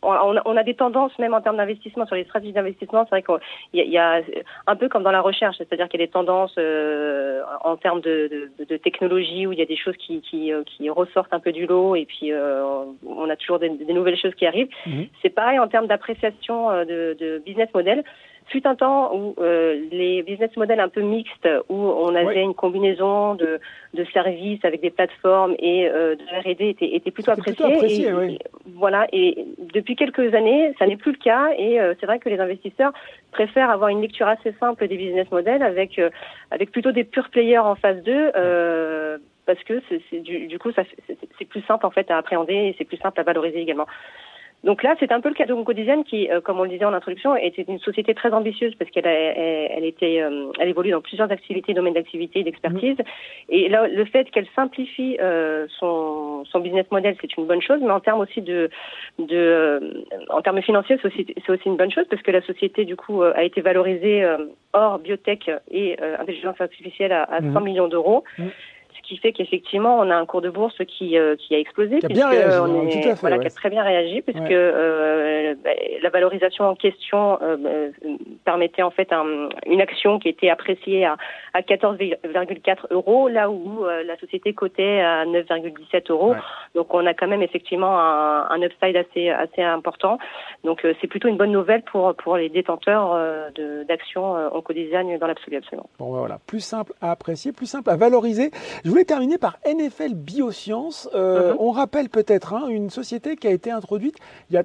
on, 0.02 0.36
on, 0.46 0.58
a 0.58 0.64
des 0.64 0.76
tendances 0.76 1.18
même 1.20 1.34
en 1.34 1.42
termes 1.42 1.58
d'investissement 1.58 2.06
sur 2.06 2.16
les 2.16 2.24
stratégies 2.24 2.54
d'investissement. 2.54 3.06
C'est 3.06 3.22
vrai 3.22 3.24
qu'il 3.24 3.92
y, 3.92 3.98
a 3.98 4.22
un 4.68 4.76
peu 4.76 4.90
comme 4.90 5.04
dans 5.04 5.12
la 5.12 5.22
recherche, 5.22 5.58
c'est-à-dire 5.58 5.88
qu'il 5.90 6.00
y 6.00 6.04
a 6.04 6.06
des 6.06 6.12
tendances 6.12 6.56
euh, 6.58 7.42
en 7.64 7.78
termes 7.78 8.02
de, 8.02 8.50
de, 8.60 8.66
de, 8.66 8.78
technologie 8.78 9.48
où 9.48 9.54
il 9.54 9.60
y 9.60 9.62
a 9.62 9.66
des 9.66 9.78
choses 9.78 9.96
qui, 9.98 10.22
qui, 10.22 10.52
euh, 10.52 10.64
qui 10.64 10.90
ressortent 10.90 11.34
un 11.34 11.40
peu 11.40 11.52
du 11.52 11.66
lot 11.66 11.96
et 11.96 12.06
puis 12.06 12.32
euh, 12.32 12.64
on 13.06 13.30
a 13.30 13.36
toujours 13.36 13.60
des, 13.60 13.70
des, 13.70 13.94
nouvelles 13.94 14.18
choses 14.18 14.36
qui 14.36 14.46
arrivent. 14.46 14.70
Mhm. 14.86 15.08
C'est 15.22 15.30
pareil 15.30 15.60
en 15.60 15.68
termes 15.68 15.88
d'appréciation 15.88 16.72
de, 16.86 17.16
de 17.20 17.42
business 17.46 17.70
model 17.74 18.04
fut 18.48 18.66
un 18.68 18.76
temps 18.76 19.16
où 19.16 19.36
euh, 19.40 19.80
les 19.92 20.24
business 20.24 20.56
models 20.58 20.80
un 20.80 20.90
peu 20.90 21.02
mixtes, 21.02 21.48
où 21.70 21.76
on 21.76 22.16
avait 22.16 22.42
une 22.42 22.54
combinaison 22.54 23.36
de, 23.36 23.60
de, 23.94 24.06
services 24.06 24.64
avec 24.64 24.82
des 24.82 24.90
plateformes 24.90 25.56
et 25.60 25.88
euh, 25.88 26.16
de 26.16 26.24
R&D 26.24 26.70
étaient, 26.70 26.96
étaient 26.96 27.12
plutôt 27.12 27.32
appréciés. 27.32 28.08
et, 28.08 28.40
Voilà. 28.76 29.08
Et 29.12 29.46
depuis 29.74 29.96
quelques 29.96 30.34
années, 30.34 30.74
ça 30.80 30.88
n'est 30.88 30.98
plus 30.98 31.12
le 31.12 31.18
cas. 31.18 31.50
Et 31.58 31.80
euh, 31.80 31.94
c'est 32.00 32.06
vrai 32.06 32.20
que 32.20 32.30
les 32.30 32.40
investisseurs 32.40 32.94
préfèrent 33.32 33.70
avoir 33.70 33.90
une 33.90 34.02
lecture 34.02 34.28
assez 34.28 34.54
simple 34.60 34.88
des 34.88 34.98
business 34.98 35.30
models 35.32 35.64
avec 35.64 36.00
avec 36.52 36.72
plutôt 36.72 36.92
des 36.92 37.04
pure 37.04 37.30
players 37.30 37.60
en 37.60 37.76
phase 37.76 38.02
2. 38.04 38.32
parce 39.46 39.64
que 39.64 39.82
c'est, 39.90 40.20
du, 40.20 40.48
du, 40.48 40.60
coup, 40.60 40.72
ça, 40.72 40.84
c'est, 41.08 41.46
plus 41.46 41.62
simple 41.64 41.86
en 41.86 41.92
fait 41.92 42.10
à 42.10 42.18
appréhender 42.18 42.54
et 42.54 42.76
c'est 42.78 42.86
plus 42.86 42.98
simple 42.98 43.20
à 43.20 43.24
valoriser 43.24 43.60
également. 43.60 43.88
Donc 44.64 44.82
là, 44.82 44.96
c'est 45.00 45.12
un 45.12 45.20
peu 45.20 45.30
le 45.30 45.36
cas 45.36 45.46
de 45.46 45.74
Design 45.74 46.04
qui, 46.04 46.30
euh, 46.32 46.40
comme 46.40 46.60
on 46.60 46.64
le 46.64 46.70
disait 46.70 46.86
en 46.86 46.94
introduction, 46.94 47.36
était 47.36 47.66
une 47.68 47.80
société 47.80 48.14
très 48.14 48.32
ambitieuse 48.32 48.74
parce 48.76 48.90
qu'elle 48.92 49.06
elle, 49.06 49.84
était, 49.84 50.22
euh, 50.22 50.52
elle 50.60 50.70
évolue 50.70 50.92
dans 50.92 51.02
plusieurs 51.02 51.32
activités, 51.32 51.74
domaines 51.74 51.96
d'activité 51.96 52.40
et 52.40 52.44
d'expertise. 52.44 52.98
Mmh. 52.98 53.04
Et 53.50 53.70
là, 53.70 53.88
le 53.88 54.06
fait 54.06 54.30
qu'elle 54.32 54.48
simplifie 54.56 55.18
euh, 55.22 55.68
son, 55.80 56.46
son 56.46 56.60
business 56.62 56.86
model, 56.92 57.16
c'est 57.20 57.36
une 57.36 57.46
bonne 57.46 57.62
chose, 57.62 57.80
mais 57.82 57.92
en 57.92 58.00
termes 58.00 58.22
aussi 58.22 58.42
de, 58.42 58.70
de 59.20 60.06
en 60.30 60.42
termes 60.42 60.62
financiers, 60.62 60.98
c'est 61.02 61.08
aussi, 61.08 61.28
aussi, 61.50 61.68
une 61.68 61.78
bonne 61.78 61.92
chose 61.92 62.06
parce 62.10 62.22
que 62.22 62.32
la 62.32 62.42
société 62.42 62.86
du 62.86 62.96
coup 62.96 63.22
a 63.22 63.44
été 63.44 63.60
valorisée 63.62 64.26
hors 64.72 65.00
biotech 65.00 65.52
et 65.72 65.98
intelligence 66.20 66.60
artificielle 66.60 67.12
à, 67.12 67.24
à 67.24 67.42
100 67.42 67.48
mmh. 67.48 67.64
millions 67.64 67.88
d'euros. 67.88 68.24
Mmh 68.38 68.44
qui 69.04 69.18
fait 69.18 69.34
qu'effectivement, 69.34 70.00
on 70.00 70.10
a 70.10 70.16
un 70.16 70.26
cours 70.26 70.42
de 70.42 70.50
bourse 70.50 70.78
qui, 70.88 71.18
euh, 71.18 71.36
qui 71.36 71.54
a 71.54 71.60
explosé. 71.60 72.00
Qui 72.00 72.06
a 72.06 72.10
bien 72.10 72.30
réagi, 72.30 72.58
on 72.60 72.88
est, 72.88 73.02
tout 73.02 73.10
à 73.10 73.16
fait, 73.16 73.22
voilà, 73.22 73.38
qui 73.38 73.48
a 73.48 73.50
très 73.50 73.70
bien 73.70 73.84
réagi, 73.84 74.22
puisque 74.22 74.52
euh, 74.52 75.54
bah, 75.64 75.72
la 76.02 76.10
valorisation 76.10 76.66
en 76.66 76.76
question 76.76 77.38
euh, 77.42 77.58
bah, 77.58 78.10
permettait 78.46 78.82
en 78.82 78.92
fait 78.92 79.12
un, 79.12 79.50
une 79.66 79.82
action 79.82 80.20
qui 80.20 80.30
était 80.30 80.50
appréciée 80.50 81.06
à, 81.06 81.18
à 81.54 81.62
14,4 81.62 82.88
euros, 82.92 83.28
là 83.28 83.50
où 83.52 83.86
la 83.86 84.18
société 84.18 84.54
cotait 84.54 85.02
à 85.02 85.26
9,17 85.26 86.12
euros. 86.12 86.36
Donc, 86.74 86.94
on 86.94 87.06
a 87.06 87.14
quand 87.14 87.28
même 87.28 87.44
effectivement 87.44 88.00
un, 88.00 88.48
un 88.50 88.62
upside 88.62 88.96
assez, 88.96 89.30
assez 89.30 89.62
important. 89.62 90.18
Donc, 90.64 90.86
c'est 91.02 91.08
plutôt 91.08 91.28
une 91.28 91.38
bonne 91.38 91.52
nouvelle 91.52 91.84
pour, 91.84 92.16
pour 92.16 92.38
les 92.38 92.50
détenteurs 92.50 93.18
d'actions 93.88 94.34
Oncodesign 94.56 95.18
dans 95.18 95.28
l'absolu, 95.28 95.58
absolument. 95.58 95.90
Bon, 96.00 96.12
ben 96.12 96.20
voilà, 96.20 96.40
plus 96.48 96.62
simple 96.62 96.94
à 97.02 97.12
apprécier, 97.12 97.52
plus 97.52 97.66
simple 97.66 97.90
à 97.90 97.96
valoriser. 97.96 98.52
Je 98.86 98.93
voulais 98.94 99.06
terminer 99.06 99.38
par 99.38 99.58
NFL 99.66 100.14
Biosciences. 100.14 101.10
Euh, 101.16 101.54
uh-huh. 101.54 101.58
On 101.60 101.72
rappelle 101.72 102.10
peut-être 102.10 102.54
hein, 102.54 102.68
une 102.68 102.90
société 102.90 103.36
qui 103.36 103.48
a 103.48 103.52
été 103.52 103.72
introduite 103.72 104.18
il 104.50 104.54
y 104.54 104.58
a 104.58 104.64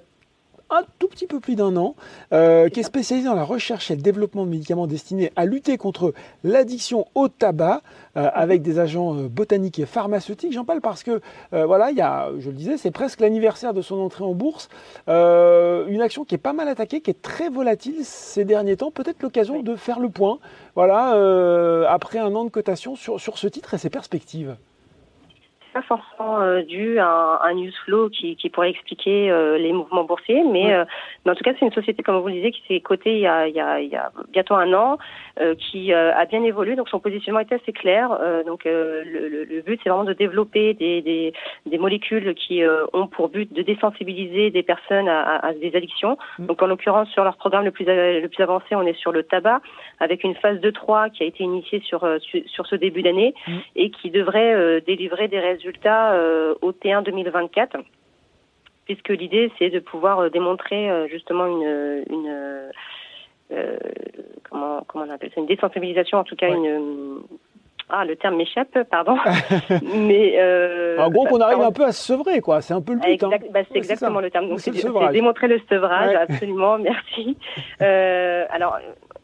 un 0.70 0.82
tout 0.98 1.08
petit 1.08 1.26
peu 1.26 1.40
plus 1.40 1.56
d'un 1.56 1.76
an, 1.76 1.94
euh, 2.32 2.68
qui 2.68 2.80
est 2.80 2.84
spécialisée 2.84 3.28
dans 3.28 3.34
la 3.34 3.44
recherche 3.44 3.90
et 3.90 3.96
le 3.96 4.02
développement 4.02 4.44
de 4.44 4.50
médicaments 4.50 4.86
destinés 4.86 5.32
à 5.36 5.44
lutter 5.44 5.76
contre 5.78 6.14
l'addiction 6.44 7.06
au 7.14 7.28
tabac 7.28 7.82
euh, 8.16 8.28
avec 8.34 8.62
des 8.62 8.78
agents 8.78 9.14
botaniques 9.14 9.78
et 9.78 9.86
pharmaceutiques. 9.86 10.52
J'en 10.52 10.64
parle 10.64 10.80
parce 10.80 11.02
que, 11.02 11.20
voilà, 11.52 11.90
il 11.90 11.96
y 11.96 12.02
a, 12.02 12.30
je 12.38 12.50
le 12.50 12.56
disais, 12.56 12.76
c'est 12.76 12.90
presque 12.90 13.20
l'anniversaire 13.20 13.74
de 13.74 13.82
son 13.82 13.96
entrée 13.96 14.24
en 14.24 14.34
bourse. 14.34 14.68
une 15.06 16.00
action 16.02 16.24
qui 16.24 16.34
est 16.34 16.38
pas 16.38 16.52
mal 16.52 16.68
attaquée, 16.68 17.00
qui 17.00 17.10
est 17.10 17.22
très 17.22 17.48
volatile 17.48 17.96
ces 18.02 18.44
derniers 18.44 18.76
temps. 18.76 18.90
Peut-être 18.90 19.22
l'occasion 19.22 19.62
de 19.62 19.76
faire 19.76 20.00
le 20.00 20.08
point 20.08 20.38
voilà, 20.78 21.14
euh, 21.14 21.86
après 21.88 22.20
un 22.20 22.32
an 22.36 22.44
de 22.44 22.50
cotation 22.50 22.94
sur, 22.94 23.18
sur 23.18 23.36
ce 23.36 23.48
titre 23.48 23.74
et 23.74 23.78
ses 23.78 23.90
perspectives 23.90 24.56
pas 25.78 25.96
forcément 25.96 26.40
euh, 26.40 26.62
dû 26.62 26.98
à 26.98 27.40
un, 27.44 27.54
news 27.54 27.70
flow 27.84 28.08
qui, 28.08 28.36
qui 28.36 28.48
pourrait 28.50 28.70
expliquer 28.70 29.30
euh, 29.30 29.58
les 29.58 29.72
mouvements 29.72 30.04
boursiers, 30.04 30.42
mais, 30.44 30.72
euh, 30.72 30.84
mais 31.24 31.32
en 31.32 31.34
tout 31.34 31.44
cas 31.44 31.52
c'est 31.58 31.66
une 31.66 31.72
société 31.72 32.02
comme 32.02 32.18
vous 32.18 32.28
le 32.28 32.34
disiez 32.34 32.50
qui 32.50 32.62
s'est 32.66 32.80
cotée 32.80 33.14
il 33.14 33.20
y 33.20 33.26
a, 33.26 33.46
il 33.46 33.54
y 33.54 33.60
a, 33.60 33.80
il 33.80 33.88
y 33.88 33.96
a 33.96 34.10
bientôt 34.32 34.54
un 34.54 34.72
an, 34.72 34.98
qui 35.56 35.92
a 35.92 36.24
bien 36.24 36.42
évolué, 36.42 36.74
donc 36.74 36.88
son 36.88 36.98
positionnement 36.98 37.38
était 37.38 37.54
assez 37.54 37.72
clair. 37.72 38.08
donc 38.44 38.64
le, 38.64 39.04
le, 39.04 39.44
le, 39.44 39.62
but 39.62 39.80
c'est 39.82 39.88
vraiment 39.88 40.04
de 40.04 40.12
développer 40.12 40.74
des, 40.74 41.00
des, 41.00 41.32
des 41.64 41.78
molécules 41.78 42.34
qui 42.34 42.62
ont 42.92 43.06
pour 43.06 43.28
but 43.28 43.52
de 43.52 43.62
désensibiliser 43.62 44.50
des 44.50 44.64
personnes 44.64 45.08
à, 45.08 45.36
à, 45.36 45.52
des 45.52 45.76
addictions. 45.76 46.18
Mm. 46.40 46.46
Donc 46.46 46.60
en 46.60 46.66
l'occurrence 46.66 47.08
sur 47.10 47.22
leur 47.22 47.36
programme 47.36 47.64
le 47.64 47.70
plus 47.70 47.84
le 47.86 48.26
plus 48.26 48.42
avancé, 48.42 48.74
on 48.74 48.82
est 48.82 48.98
sur 48.98 49.12
le 49.12 49.22
tabac 49.22 49.60
avec 50.00 50.24
une 50.24 50.34
phase 50.34 50.58
2-3 50.58 51.12
qui 51.12 51.22
a 51.22 51.26
été 51.26 51.44
initiée 51.44 51.80
sur 51.84 52.04
sur, 52.20 52.66
ce 52.66 52.74
début 52.74 53.02
d'année 53.02 53.32
mm. 53.46 53.58
et 53.76 53.90
qui 53.90 54.10
devrait 54.10 54.80
délivrer 54.80 55.28
des 55.28 55.38
résultats 55.38 55.67
résultats 55.68 56.12
euh, 56.12 56.54
au 56.62 56.72
T1 56.72 57.04
2024 57.04 57.76
puisque 58.84 59.10
l'idée 59.10 59.52
c'est 59.58 59.70
de 59.70 59.80
pouvoir 59.80 60.20
euh, 60.20 60.30
démontrer 60.30 60.90
euh, 60.90 61.06
justement 61.08 61.46
une, 61.46 62.04
une 62.10 62.72
comment 64.48 64.82
comment 64.86 65.04
on 65.06 65.10
appelle 65.10 65.30
ça 65.34 65.40
une 65.40 65.46
désensibilisation 65.46 66.18
en 66.18 66.24
tout 66.24 66.36
cas 66.36 66.48
une 66.48 67.20
ah 67.90 68.04
le 68.04 68.16
terme 68.16 68.36
m'échappe 68.36 68.78
pardon. 68.90 69.16
Mais 69.94 70.38
en 70.98 71.10
gros 71.10 71.24
qu'on 71.26 71.40
arrive 71.40 71.60
un 71.60 71.72
peu 71.72 71.84
à 71.84 71.92
se 71.92 72.02
sevrer 72.08 72.40
quoi. 72.40 72.60
C'est 72.60 72.74
un 72.74 72.82
peu 72.82 72.92
le 72.94 73.00
but 73.00 73.22
hein. 73.22 73.30
bah, 73.50 73.60
c'est 73.70 73.78
exactement 73.78 74.20
le 74.20 74.30
terme. 74.30 74.48
Donc 74.48 74.60
c'est 74.60 74.72
démontrer 75.12 75.48
le 75.48 75.60
sevrage 75.70 76.14
absolument 76.14 76.78
merci. 76.90 77.36
Alors 77.80 78.78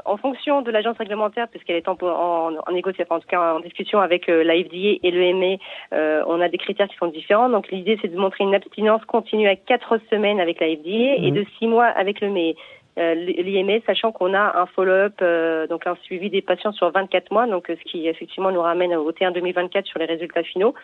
en 0.04 0.16
fonction 0.16 0.62
de 0.62 0.70
l'agence 0.70 0.96
réglementaire, 0.98 1.48
puisqu'elle 1.48 1.76
est 1.76 1.88
en, 1.88 1.96
en, 2.00 2.52
en 2.66 2.72
négociation, 2.72 3.14
en 3.14 3.20
tout 3.20 3.28
cas 3.28 3.54
en 3.54 3.60
discussion 3.60 4.00
avec 4.00 4.28
euh, 4.28 4.44
et 4.44 5.10
l'EMA, 5.10 5.56
euh, 5.92 6.22
on 6.26 6.40
a 6.40 6.48
des 6.48 6.58
critères 6.58 6.88
qui 6.88 6.96
sont 6.96 7.08
différents. 7.08 7.48
Donc 7.48 7.70
l'idée, 7.70 7.98
c'est 8.00 8.08
de 8.08 8.16
montrer 8.16 8.44
une 8.44 8.54
abstinence 8.54 9.04
continue 9.06 9.48
à 9.48 9.56
quatre 9.56 9.98
semaines 10.10 10.40
avec 10.40 10.60
l'AFDA 10.60 11.16
et 11.16 11.30
mhm. 11.30 11.36
de 11.36 11.46
six 11.58 11.66
mois 11.66 11.86
avec 11.86 12.20
l'EMA. 12.20 12.54
Euh, 12.96 13.14
l'IME, 13.14 13.80
sachant 13.86 14.12
qu'on 14.12 14.34
a 14.34 14.60
un 14.60 14.66
follow-up, 14.66 15.14
euh, 15.20 15.66
donc 15.66 15.86
un 15.86 15.96
suivi 16.04 16.30
des 16.30 16.42
patients 16.42 16.70
sur 16.72 16.90
24 16.90 17.32
mois, 17.32 17.46
donc 17.46 17.66
ce 17.66 17.90
qui 17.90 18.06
effectivement 18.06 18.52
nous 18.52 18.60
ramène 18.60 18.94
au 18.94 19.10
T1 19.10 19.32
2024 19.32 19.84
sur 19.86 19.98
les 19.98 20.04
résultats 20.04 20.44
finaux. 20.44 20.74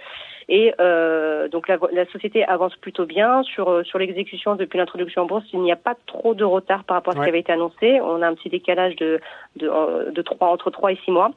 Et 0.49 0.75
euh, 0.81 1.47
donc 1.49 1.69
la, 1.69 1.79
la, 1.93 2.07
société 2.07 2.45
avance 2.45 2.75
plutôt 2.76 3.07
bien 3.07 3.45
sur 3.45 3.87
sur 3.87 3.99
l'exécution 3.99 4.57
depuis 4.57 4.79
l'introduction 4.79 5.23
en 5.23 5.26
bourse. 5.26 5.45
Il 5.52 5.61
n'y 5.61 5.71
a 5.71 5.76
pas 5.76 5.95
trop 6.07 6.35
de 6.35 6.43
retard 6.43 6.83
par 6.83 6.97
rapport 6.97 7.14
à 7.14 7.17
ce 7.19 7.23
qui 7.23 7.29
avait 7.29 7.40
été 7.40 7.52
annoncé. 7.52 8.00
On 8.00 8.23
a 8.23 8.26
un 8.26 8.35
petit 8.35 8.49
décalage 8.49 8.97
de 8.97 9.21
de, 9.57 10.11
de 10.11 10.23
3 10.23 10.49
entre 10.49 10.71
3 10.71 10.93
et 10.93 10.99
6 11.05 11.12
mois. 11.12 11.31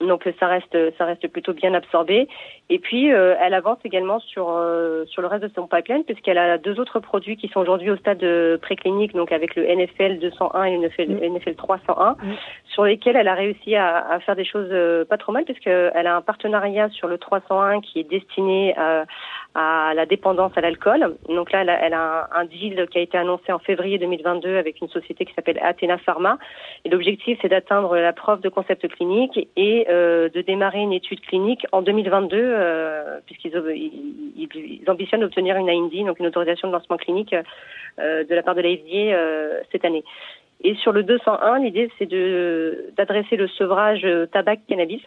Donc 0.00 0.28
ça 0.38 0.46
reste 0.46 0.76
ça 0.96 1.04
reste 1.04 1.28
plutôt 1.28 1.52
bien 1.52 1.74
absorbé. 1.74 2.28
Et 2.68 2.78
puis 2.78 3.12
euh, 3.12 3.34
elle 3.40 3.54
avance 3.54 3.78
également 3.84 4.18
sur 4.20 4.50
euh, 4.50 5.04
sur 5.06 5.22
le 5.22 5.28
reste 5.28 5.44
de 5.44 5.52
son 5.54 5.66
pipeline 5.66 6.04
puisqu'elle 6.04 6.38
a 6.38 6.58
deux 6.58 6.80
autres 6.80 7.00
produits 7.00 7.36
qui 7.36 7.48
sont 7.48 7.60
aujourd'hui 7.60 7.90
au 7.90 7.96
stade 7.96 8.24
préclinique, 8.58 9.14
donc 9.14 9.32
avec 9.32 9.56
le 9.56 9.64
NFL 9.64 10.18
201 10.18 10.64
et 10.64 10.78
le 10.78 11.28
NFL, 11.28 11.54
301, 11.54 12.12
mm. 12.12 12.14
mm. 12.14 12.34
sur 12.72 12.84
lesquels 12.84 13.16
elle 13.16 13.28
a 13.28 13.34
réussi 13.34 13.74
à, 13.76 13.98
à 14.10 14.20
faire 14.20 14.36
des 14.36 14.44
choses 14.44 14.68
euh, 14.70 15.04
pas 15.04 15.18
trop 15.18 15.32
mal 15.32 15.44
puisqu'elle 15.44 16.06
a 16.06 16.16
un 16.16 16.22
partenariat 16.22 16.88
sur 16.90 17.08
le 17.08 17.18
301 17.18 17.80
qui 17.80 18.00
est 18.00 18.04
destiné 18.04 18.76
à, 18.76 19.04
à 19.54 19.92
la 19.94 20.06
dépendance 20.06 20.52
à 20.56 20.60
l'alcool. 20.60 21.16
Donc 21.28 21.50
là, 21.52 21.62
elle 21.62 21.70
a, 21.70 21.86
elle 21.86 21.94
a 21.94 22.28
un, 22.34 22.44
deal 22.44 22.86
qui 22.90 22.98
a 22.98 23.00
été 23.00 23.18
annoncé 23.18 23.52
en 23.52 23.58
février 23.58 23.98
2022 23.98 24.56
avec 24.56 24.80
une 24.80 24.88
société 24.88 25.24
qui 25.24 25.34
s'appelle 25.34 25.58
Athena 25.62 25.98
Pharma. 25.98 26.38
Et 26.84 26.88
l'objectif, 26.88 27.38
c'est 27.42 27.48
d'atteindre 27.48 27.96
la 27.96 28.12
preuve 28.12 28.40
de 28.40 28.48
concept 28.48 28.86
clinique 28.88 29.48
et 29.56 29.86
euh, 29.90 30.28
de 30.28 30.40
démarrer 30.40 30.80
une 30.80 30.92
étude 30.92 31.20
clinique 31.20 31.66
en 31.72 31.82
2022, 31.82 32.36
euh, 32.36 33.18
puisqu'ils 33.26 33.52
ils, 34.36 34.84
ambitionnent 34.88 35.20
d'obtenir 35.20 35.56
une 35.56 35.68
IND, 35.68 36.06
donc 36.06 36.20
une 36.20 36.26
autorisation 36.26 36.68
de 36.68 36.72
lancement 36.72 36.96
clinique 36.96 37.34
euh, 37.98 38.24
de 38.24 38.34
la 38.34 38.42
part 38.42 38.54
de 38.54 38.60
l'AFDA 38.60 39.14
euh, 39.14 39.60
cette 39.72 39.84
année. 39.84 40.04
Et 40.62 40.74
sur 40.76 40.92
le 40.92 41.02
201, 41.02 41.58
l'idée, 41.60 41.90
c'est 41.98 42.06
d'adresser 42.06 43.36
le 43.36 43.48
sevrage 43.48 44.06
tabac-cannabis. 44.30 45.02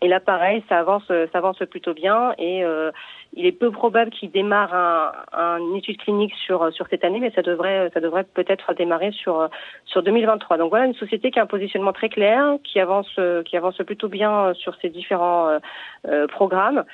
Et 0.00 0.08
là, 0.08 0.20
pareil, 0.20 0.62
ça 0.68 0.78
avance, 0.78 1.06
ça 1.06 1.38
avance 1.38 1.58
plutôt 1.70 1.92
bien. 1.92 2.34
Et 2.38 2.64
euh, 2.64 2.90
il 3.34 3.46
est 3.46 3.52
peu 3.52 3.70
probable 3.70 4.10
qu'il 4.10 4.30
démarre 4.30 4.74
un, 4.74 5.12
un, 5.32 5.74
étude 5.74 5.98
clinique 5.98 6.34
sur 6.46 6.72
sur 6.72 6.86
cette 6.88 7.04
année, 7.04 7.20
mais 7.20 7.30
ça 7.32 7.42
devrait 7.42 7.90
ça 7.92 8.00
devrait 8.00 8.24
peut-être 8.24 8.74
démarrer 8.74 9.12
sur 9.12 9.48
sur 9.84 10.02
2023. 10.02 10.56
Donc 10.56 10.70
voilà 10.70 10.86
une 10.86 10.94
société 10.94 11.30
qui 11.30 11.38
a 11.38 11.42
un 11.42 11.46
positionnement 11.46 11.92
très 11.92 12.08
clair, 12.08 12.56
qui 12.64 12.80
avance 12.80 13.14
qui 13.44 13.56
avance 13.56 13.76
plutôt 13.78 14.08
bien 14.08 14.54
sur 14.54 14.74
ses 14.76 14.88
différents 14.88 15.48
euh, 15.48 15.58
euh 16.06 16.26
programmes 16.26 16.84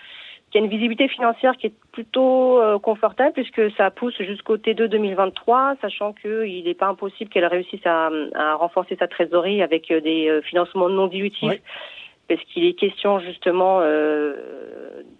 qui 0.51 0.59
a 0.59 0.61
une 0.61 0.69
visibilité 0.69 1.09
financière 1.09 1.57
qui 1.57 1.67
est 1.67 1.75
plutôt 1.91 2.63
euh, 2.63 2.79
confortable 2.79 3.33
puisque 3.33 3.69
ça 3.77 3.91
pousse 3.91 4.17
jusqu'au 4.19 4.57
T2 4.57 4.87
2023, 4.87 5.75
sachant 5.81 6.13
qu'il 6.13 6.65
n'est 6.65 6.75
pas 6.75 6.87
impossible 6.87 7.31
qu'elle 7.31 7.47
réussisse 7.47 7.85
à, 7.85 8.11
à, 8.35 8.55
renforcer 8.55 8.97
sa 8.97 9.09
trésorerie 9.09 9.61
avec 9.61 9.91
euh, 9.91 10.01
des 10.01 10.41
financements 10.45 10.89
non 10.89 11.09
dilutifs 11.09 11.61
parce 12.29 12.43
qu'il 12.45 12.65
est 12.65 12.75
question 12.75 13.21
justement 13.21 13.79
euh, 13.81 14.35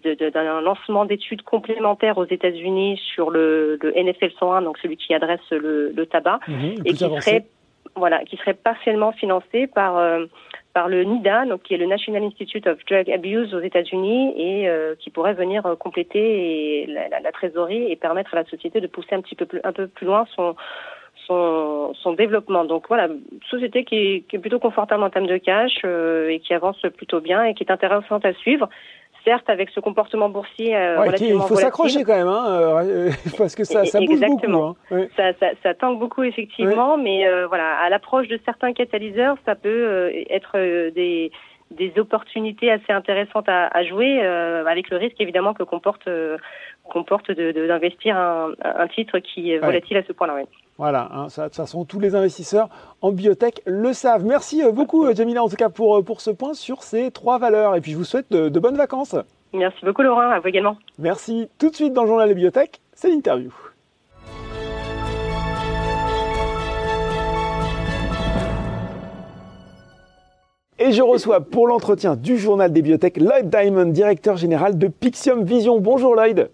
d'un 0.03 0.61
lancement 0.61 1.05
d'études 1.05 1.41
complémentaires 1.41 2.17
aux 2.17 2.25
États-Unis 2.25 2.99
sur 3.13 3.29
le, 3.29 3.77
le, 3.81 3.91
NFL 3.91 4.31
101, 4.39 4.61
donc 4.61 4.77
celui 4.79 4.97
qui 4.97 5.13
adresse 5.13 5.41
le, 5.51 5.91
le 5.91 6.05
tabac, 6.05 6.39
mhm, 6.47 6.75
et 6.85 6.93
qui 6.93 6.97
serait 6.97 7.45
voilà, 7.95 8.23
qui 8.25 8.37
serait 8.37 8.53
partiellement 8.53 9.11
financé 9.11 9.67
par 9.67 9.97
euh, 9.97 10.25
par 10.73 10.87
le 10.87 11.03
NIDA, 11.03 11.45
donc 11.45 11.63
qui 11.63 11.73
est 11.73 11.77
le 11.77 11.87
National 11.87 12.23
Institute 12.23 12.67
of 12.67 12.77
Drug 12.85 13.09
Abuse 13.09 13.55
aux 13.55 13.61
États-Unis, 13.61 14.33
et 14.37 14.69
euh, 14.69 14.93
qui 14.99 15.09
pourrait 15.09 15.33
venir 15.33 15.63
compléter 15.79 16.85
la, 16.87 17.07
la, 17.07 17.19
la, 17.19 17.31
trésorerie 17.31 17.91
et 17.91 17.95
permettre 17.95 18.35
à 18.35 18.37
la 18.37 18.45
société 18.45 18.79
de 18.79 18.87
pousser 18.87 19.15
un 19.15 19.21
petit 19.21 19.35
peu 19.35 19.45
plus 19.45 19.61
un 19.63 19.73
peu 19.73 19.87
plus 19.87 20.05
loin 20.05 20.27
son 20.35 20.55
son, 21.27 21.93
son 22.01 22.13
développement. 22.13 22.65
Donc 22.65 22.85
voilà, 22.87 23.07
société 23.49 23.83
qui 23.83 23.95
est, 23.95 24.21
qui 24.27 24.37
est 24.37 24.39
plutôt 24.39 24.59
confortable 24.59 25.03
en 25.03 25.09
termes 25.09 25.27
de 25.27 25.37
cash 25.37 25.81
euh, 25.85 26.29
et 26.29 26.39
qui 26.39 26.53
avance 26.53 26.81
plutôt 26.95 27.19
bien 27.19 27.43
et 27.43 27.53
qui 27.53 27.63
est 27.63 27.71
intéressante 27.71 28.25
à 28.25 28.33
suivre. 28.33 28.69
Certes 29.25 29.49
avec 29.49 29.69
ce 29.71 29.81
comportement 29.81 30.29
boursier 30.29 30.73
euh, 30.77 31.01
ouais, 31.01 31.13
il 31.19 31.37
faut 31.41 31.55
s'accrocher 31.55 32.03
quand 32.05 32.15
même 32.15 32.29
hein, 32.29 32.45
euh, 32.47 33.09
parce 33.37 33.55
que 33.55 33.65
ça, 33.65 33.83
ça 33.83 33.99
bouge 33.99 34.21
beaucoup 34.21 34.55
hein. 34.55 34.75
ça, 35.17 35.33
ça, 35.33 35.47
ça, 35.61 35.73
tangue 35.73 35.99
beaucoup 35.99 36.23
effectivement 36.23 36.97
mais 36.97 37.27
euh, 37.27 37.45
voilà 37.47 37.73
à 37.73 37.89
l'approche 37.89 38.29
de 38.29 38.39
certains 38.45 38.71
catalyseurs 38.71 39.35
ça 39.45 39.55
peut 39.55 39.67
euh, 39.67 40.23
être 40.29 40.57
des 40.91 41.31
des 41.71 41.93
opportunités 41.97 42.71
assez 42.71 42.91
intéressantes 42.91 43.49
à, 43.49 43.67
à 43.67 43.83
jouer, 43.83 44.21
avec 44.21 44.89
le 44.89 44.97
risque 44.97 45.19
évidemment 45.19 45.53
que 45.53 45.63
comporte 45.63 46.07
comporte 46.87 47.31
d'investir 47.31 48.15
de, 48.15 48.19
un, 48.19 48.83
un, 48.83 48.87
titre 48.87 49.19
qui 49.19 49.51
est 49.51 49.59
volatile 49.59 49.97
à 49.97 50.03
ce 50.03 50.13
point-là. 50.13 50.43
Voilà, 50.77 51.09
hein, 51.11 51.29
ça, 51.29 51.43
de 51.43 51.47
toute 51.47 51.57
façon, 51.57 51.85
tous 51.85 51.99
les 51.99 52.15
investisseurs 52.15 52.69
en 53.01 53.11
biotech 53.11 53.61
le 53.65 53.93
savent. 53.93 54.25
Merci 54.25 54.61
beaucoup, 54.71 55.11
Jamila, 55.13 55.43
en 55.43 55.49
tout 55.49 55.55
cas, 55.55 55.69
pour, 55.69 56.03
pour 56.03 56.21
ce 56.21 56.31
point 56.31 56.53
sur 56.53 56.83
ces 56.83 57.11
trois 57.11 57.39
valeurs. 57.39 57.75
Et 57.75 57.81
puis, 57.81 57.91
je 57.91 57.97
vous 57.97 58.03
souhaite 58.03 58.31
de, 58.31 58.49
de 58.49 58.59
bonnes 58.59 58.77
vacances. 58.77 59.15
Merci 59.53 59.83
beaucoup, 59.83 60.03
Laurent. 60.03 60.29
À 60.29 60.39
vous 60.39 60.47
également. 60.47 60.77
Merci. 60.99 61.49
Tout 61.59 61.69
de 61.69 61.75
suite 61.75 61.93
dans 61.93 62.03
le 62.03 62.07
journal 62.07 62.29
des 62.29 62.35
biotech, 62.35 62.79
c'est 62.93 63.09
l'interview. 63.09 63.51
Et 70.79 70.91
je 70.91 71.01
reçois 71.01 71.41
pour 71.41 71.67
l'entretien 71.67 72.15
du 72.15 72.37
journal 72.37 72.71
des 72.71 72.83
biotech 72.83 73.17
Lloyd 73.17 73.49
Diamond, 73.49 73.87
directeur 73.87 74.37
général 74.37 74.77
de 74.77 74.87
Pixium 74.87 75.43
Vision. 75.43 75.79
Bonjour 75.79 76.13
Lloyd. 76.13 76.51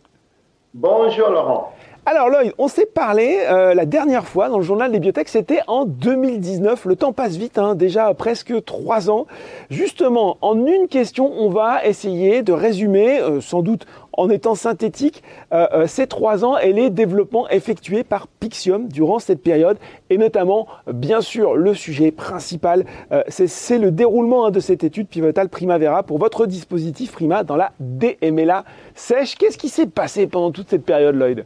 Bonjour 0.73 1.29
Laurent. 1.29 1.73
Alors 2.05 2.27
Lloyd, 2.27 2.51
on 2.57 2.67
s'est 2.67 2.85
parlé 2.85 3.37
euh, 3.49 3.73
la 3.73 3.85
dernière 3.85 4.25
fois 4.25 4.49
dans 4.49 4.57
le 4.57 4.63
journal 4.63 4.91
des 4.91 4.99
biotech, 4.99 5.29
c'était 5.29 5.61
en 5.67 5.85
2019. 5.85 6.83
Le 6.83 6.97
temps 6.97 7.13
passe 7.13 7.37
vite, 7.37 7.57
hein, 7.57 7.75
déjà 7.75 8.13
presque 8.13 8.53
trois 8.65 9.09
ans. 9.09 9.25
Justement, 9.69 10.37
en 10.41 10.65
une 10.65 10.89
question, 10.89 11.31
on 11.31 11.49
va 11.49 11.85
essayer 11.85 12.41
de 12.43 12.51
résumer, 12.51 13.21
euh, 13.21 13.39
sans 13.39 13.61
doute 13.61 13.85
en 14.11 14.29
étant 14.29 14.53
synthétique, 14.53 15.23
euh, 15.53 15.87
ces 15.87 16.05
trois 16.05 16.43
ans 16.43 16.57
et 16.57 16.73
les 16.73 16.89
développements 16.89 17.47
effectués 17.47 18.03
par 18.03 18.27
Pixium 18.27 18.89
durant 18.89 19.19
cette 19.19 19.41
période. 19.41 19.77
Et 20.09 20.17
notamment, 20.17 20.67
bien 20.91 21.21
sûr, 21.21 21.55
le 21.55 21.73
sujet 21.73 22.11
principal, 22.11 22.83
c'est 23.29 23.79
le 23.79 23.91
déroulement 23.91 24.47
hein, 24.47 24.51
de 24.51 24.59
cette 24.59 24.83
étude 24.83 25.07
pivotale 25.07 25.47
Primavera 25.47 26.03
pour 26.03 26.17
votre 26.17 26.47
dispositif 26.47 27.13
Prima 27.13 27.45
dans 27.45 27.55
la 27.55 27.71
DMLA 27.79 28.65
sèche. 28.93 29.35
Qu'est-ce 29.35 29.57
qui 29.57 29.69
s'est 29.69 29.87
passé 29.87 30.27
pendant 30.27 30.51
toute 30.51 30.69
cette 30.69 30.83
période, 30.83 31.15
Lloyd? 31.15 31.45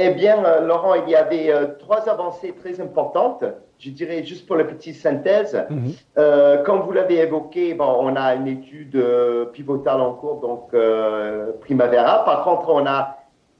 Eh 0.00 0.10
bien, 0.10 0.44
euh, 0.44 0.60
Laurent, 0.60 0.94
il 0.94 1.10
y 1.10 1.16
avait 1.16 1.52
euh, 1.52 1.66
trois 1.80 2.08
avancées 2.08 2.54
très 2.54 2.80
importantes. 2.80 3.42
Je 3.80 3.90
dirais 3.90 4.22
juste 4.22 4.46
pour 4.46 4.54
la 4.54 4.62
petite 4.62 4.94
synthèse. 4.94 5.60
Mhm. 5.68 5.92
Euh, 6.16 6.62
comme 6.62 6.82
vous 6.82 6.92
l'avez 6.92 7.18
évoqué, 7.18 7.74
bon, 7.74 7.96
on 8.00 8.14
a 8.14 8.36
une 8.36 8.46
étude 8.46 8.96
pivotale 9.52 10.00
en 10.00 10.14
cours, 10.14 10.40
donc 10.40 10.70
Primavera. 11.60 12.24
Par 12.24 12.44
contre, 12.44 12.68
on 12.70 12.86
a, 12.86 13.16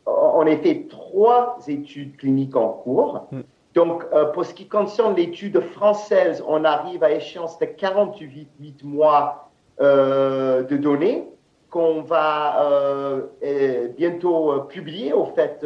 a 0.07 0.57
fait 0.63 0.87
trois 0.89 1.59
études 1.67 2.17
cliniques 2.17 2.57
en 2.57 2.69
cours. 2.69 3.27
Mhm. 3.33 3.43
Donc, 3.75 4.05
pour 4.33 4.45
ce 4.45 4.55
qui 4.55 4.67
concerne 4.67 5.15
l'étude 5.15 5.61
française, 5.61 6.43
on 6.47 6.65
arrive 6.65 7.05
à 7.05 7.13
échéance 7.13 7.59
de 7.59 7.67
48 7.67 8.83
mois 8.83 9.51
de 9.81 10.77
données 10.77 11.29
qu'on 11.71 12.03
va 12.03 13.21
bientôt 13.97 14.63
publier, 14.69 15.13
au 15.13 15.27
fait 15.27 15.65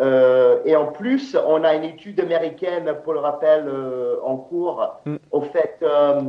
euh, 0.00 0.60
et 0.64 0.74
en 0.76 0.86
plus, 0.86 1.36
on 1.46 1.62
a 1.64 1.74
une 1.74 1.84
étude 1.84 2.20
américaine, 2.20 2.92
pour 3.04 3.12
le 3.12 3.20
rappel, 3.20 3.64
euh, 3.66 4.16
en 4.22 4.36
cours. 4.36 5.00
Mm. 5.04 5.16
Au 5.30 5.40
fait, 5.42 5.78
euh, 5.82 6.20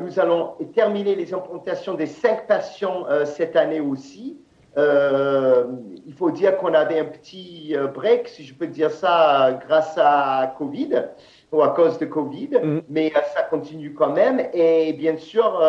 nous 0.00 0.20
allons 0.20 0.52
terminer 0.74 1.14
les 1.14 1.34
implantations 1.34 1.94
des 1.94 2.06
cinq 2.06 2.46
patients 2.46 3.06
cette 3.24 3.56
année 3.56 3.80
aussi. 3.80 4.38
il 4.76 6.14
faut 6.16 6.30
dire 6.30 6.56
qu'on 6.58 6.74
avait 6.74 7.00
un 7.00 7.06
petit 7.06 7.74
break, 7.92 8.28
si 8.28 8.44
je 8.44 8.54
peux 8.54 8.68
dire 8.68 8.92
ça, 8.92 9.58
grâce 9.66 9.98
à 9.98 10.54
Covid 10.58 11.06
ou 11.50 11.62
à 11.62 11.70
cause 11.70 11.98
de 11.98 12.06
Covid, 12.06 12.50
mm. 12.62 12.82
mais 12.88 13.12
ça 13.34 13.42
continue 13.42 13.94
quand 13.94 14.12
même. 14.12 14.40
Et 14.52 14.92
bien 14.92 15.16
sûr, 15.16 15.60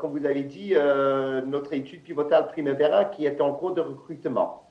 comme 0.00 0.16
vous 0.16 0.24
avez 0.24 0.44
dit, 0.44 0.74
notre 1.44 1.72
étude 1.72 2.04
pivotale 2.04 2.46
Primavera 2.46 3.06
qui 3.06 3.26
est 3.26 3.40
en 3.40 3.54
cours 3.54 3.74
de 3.74 3.80
recrutement. 3.80 4.61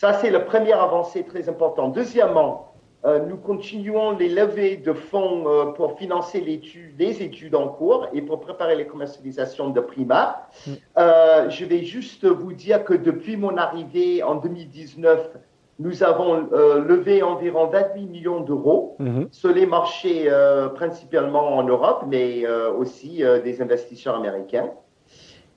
Ça, 0.00 0.14
c'est 0.14 0.30
la 0.30 0.40
première 0.40 0.80
avancée 0.80 1.24
très 1.24 1.50
importante. 1.50 1.92
Deuxièmement, 1.94 2.72
euh, 3.04 3.18
nous 3.26 3.36
continuons 3.36 4.16
les 4.16 4.30
levées 4.30 4.78
de 4.78 4.94
fonds 4.94 5.46
euh, 5.46 5.72
pour 5.72 5.98
financer 5.98 6.40
les 6.40 7.22
études 7.22 7.54
en 7.54 7.68
cours 7.68 8.06
et 8.14 8.22
pour 8.22 8.40
préparer 8.40 8.76
les 8.76 8.86
commercialisations 8.86 9.68
de 9.68 9.78
Prima. 9.78 10.48
Mm. 10.66 10.70
Euh, 10.96 11.50
je 11.50 11.66
vais 11.66 11.84
juste 11.84 12.24
vous 12.24 12.54
dire 12.54 12.82
que 12.84 12.94
depuis 12.94 13.36
mon 13.36 13.58
arrivée 13.58 14.22
en 14.22 14.36
2019, 14.36 15.36
nous 15.80 16.02
avons 16.02 16.48
levé 16.50 17.22
environ 17.22 17.66
28 17.66 18.06
millions 18.06 18.40
d'euros 18.40 18.96
mm-hmm. 19.00 19.30
sur 19.30 19.52
les 19.52 19.66
marchés 19.66 20.30
principalement 20.74 21.56
en 21.56 21.62
Europe, 21.62 22.04
mais 22.06 22.46
aussi 22.78 23.22
des 23.44 23.62
investisseurs 23.62 24.16
américains. 24.16 24.70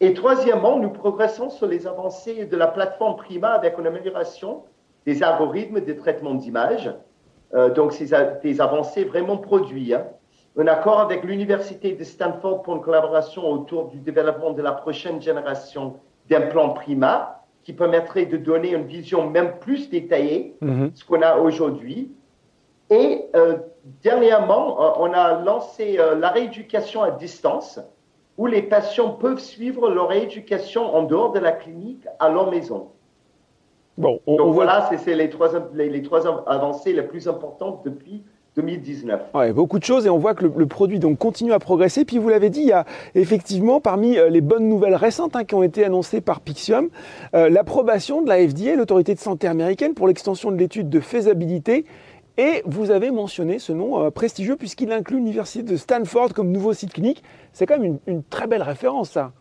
Et 0.04 0.14
troisièmement, 0.14 0.80
nous 0.80 0.90
progressons 0.90 1.50
sur 1.50 1.66
les 1.66 1.88
avancées 1.88 2.44
de 2.44 2.58
la 2.58 2.68
plateforme 2.68 3.16
Prima 3.16 3.52
avec 3.52 3.78
une 3.78 3.88
amélioration 3.88 4.64
des 5.06 5.24
algorithmes 5.24 5.80
de 5.80 5.94
traitement 5.94 6.34
d'image. 6.34 6.94
Euh, 7.54 7.70
donc, 7.70 7.94
c'est 7.94 8.10
des 8.42 8.60
avancées 8.60 9.06
vraiment 9.06 9.38
produites. 9.38 9.94
Hein. 9.94 10.08
Un 10.58 10.68
accord 10.68 11.00
avec 11.00 11.24
l'Université 11.24 11.94
de 11.94 12.04
Stanford 12.04 12.64
pour 12.64 12.76
une 12.76 12.82
collaboration 12.82 13.50
autour 13.50 13.92
du 13.92 14.00
développement 14.00 14.52
de 14.52 14.62
la 14.62 14.74
prochaine 14.74 15.22
génération 15.22 15.96
d'implants 16.30 16.72
Prima 16.72 17.46
qui 17.64 17.72
permettrait 17.72 18.26
de 18.26 18.36
donner 18.36 18.74
une 18.74 18.84
vision 18.84 19.30
même 19.30 19.58
plus 19.62 19.90
détaillée 19.90 20.58
de 20.62 20.92
ce 20.94 21.06
qu'on 21.06 21.22
a 21.22 21.38
aujourd'hui. 21.38 22.12
Et 22.90 23.24
euh, 23.38 23.56
dernièrement, 24.04 24.84
euh, 24.84 24.90
on 25.00 25.14
a 25.14 25.42
lancé 25.42 25.98
la 25.98 26.28
rééducation 26.28 27.04
à 27.04 27.12
distance 27.12 27.80
où 28.38 28.48
les 28.48 28.62
patients 28.62 29.12
peuvent 29.12 29.40
suivre 29.40 29.90
leur 29.90 30.12
éducation 30.12 30.96
en 30.96 31.04
dehors 31.04 31.32
de 31.32 31.40
la 31.40 31.52
clinique 31.52 32.06
à 32.20 32.30
leur 32.30 32.50
maison. 32.50 32.88
Bon, 33.98 34.20
on, 34.26 34.38
Donc 34.38 34.54
voilà, 34.54 34.90
c'est 34.98 35.16
les 35.16 35.30
trois, 35.30 35.50
les, 35.76 36.02
trois 36.02 36.28
avancées 36.48 36.94
les 36.94 37.04
plus 37.04 37.28
importantes 37.28 37.82
depuis 37.86 38.24
2019. 38.56 39.22
Ouais, 39.34 39.52
beaucoup 39.54 39.80
de 39.80 39.84
choses 39.84 40.06
et 40.06 40.10
on 40.10 40.18
voit 40.18 40.34
que 40.34 40.46
le, 40.46 40.66
produit 40.66 41.00
donc 41.00 41.18
continue 41.18 41.54
à 41.54 41.60
progresser. 41.60 42.06
Puis 42.06 42.18
vous 42.18 42.30
l'avez 42.30 42.50
dit, 42.50 42.62
il 42.62 42.68
y 42.68 42.72
a 42.72 42.86
effectivement 43.16 43.80
parmi 43.80 44.18
euh, 44.18 44.30
les 44.30 44.42
bonnes 44.42 44.68
nouvelles 44.68 44.96
récentes 44.96 45.36
hein, 45.36 45.44
qui 45.44 45.56
ont 45.56 45.64
été 45.64 45.84
annoncées 45.84 46.22
par 46.22 46.42
Pixium, 46.42 46.90
euh, 47.36 47.50
l'approbation 47.50 48.22
de 48.22 48.30
la 48.30 48.38
FDA, 48.48 48.76
l'autorité 48.76 49.14
de 49.14 49.20
santé 49.20 49.48
américaine, 49.48 49.94
pour 49.94 50.08
l'extension 50.08 50.52
de 50.52 50.58
l'étude 50.58 50.90
de 50.90 51.00
faisabilité 51.00 51.86
et 52.38 52.64
vous 52.66 52.92
avez 52.92 53.12
mentionné 53.12 53.60
ce 53.60 53.72
nom 53.72 54.04
euh, 54.04 54.10
prestigieux 54.10 54.56
puisqu'il 54.56 54.92
inclut 54.92 55.18
l'université 55.18 55.64
de 55.64 55.78
Stanford 55.78 56.34
comme 56.34 56.52
nouveau 56.52 56.74
site 56.74 56.94
clinique. 56.94 57.24
C'est 57.52 57.66
quand 57.66 57.78
même 57.78 58.00
une, 58.08 58.24
très 58.24 58.48
belle 58.48 58.64
référence, 58.64 59.12
ça. 59.12 59.32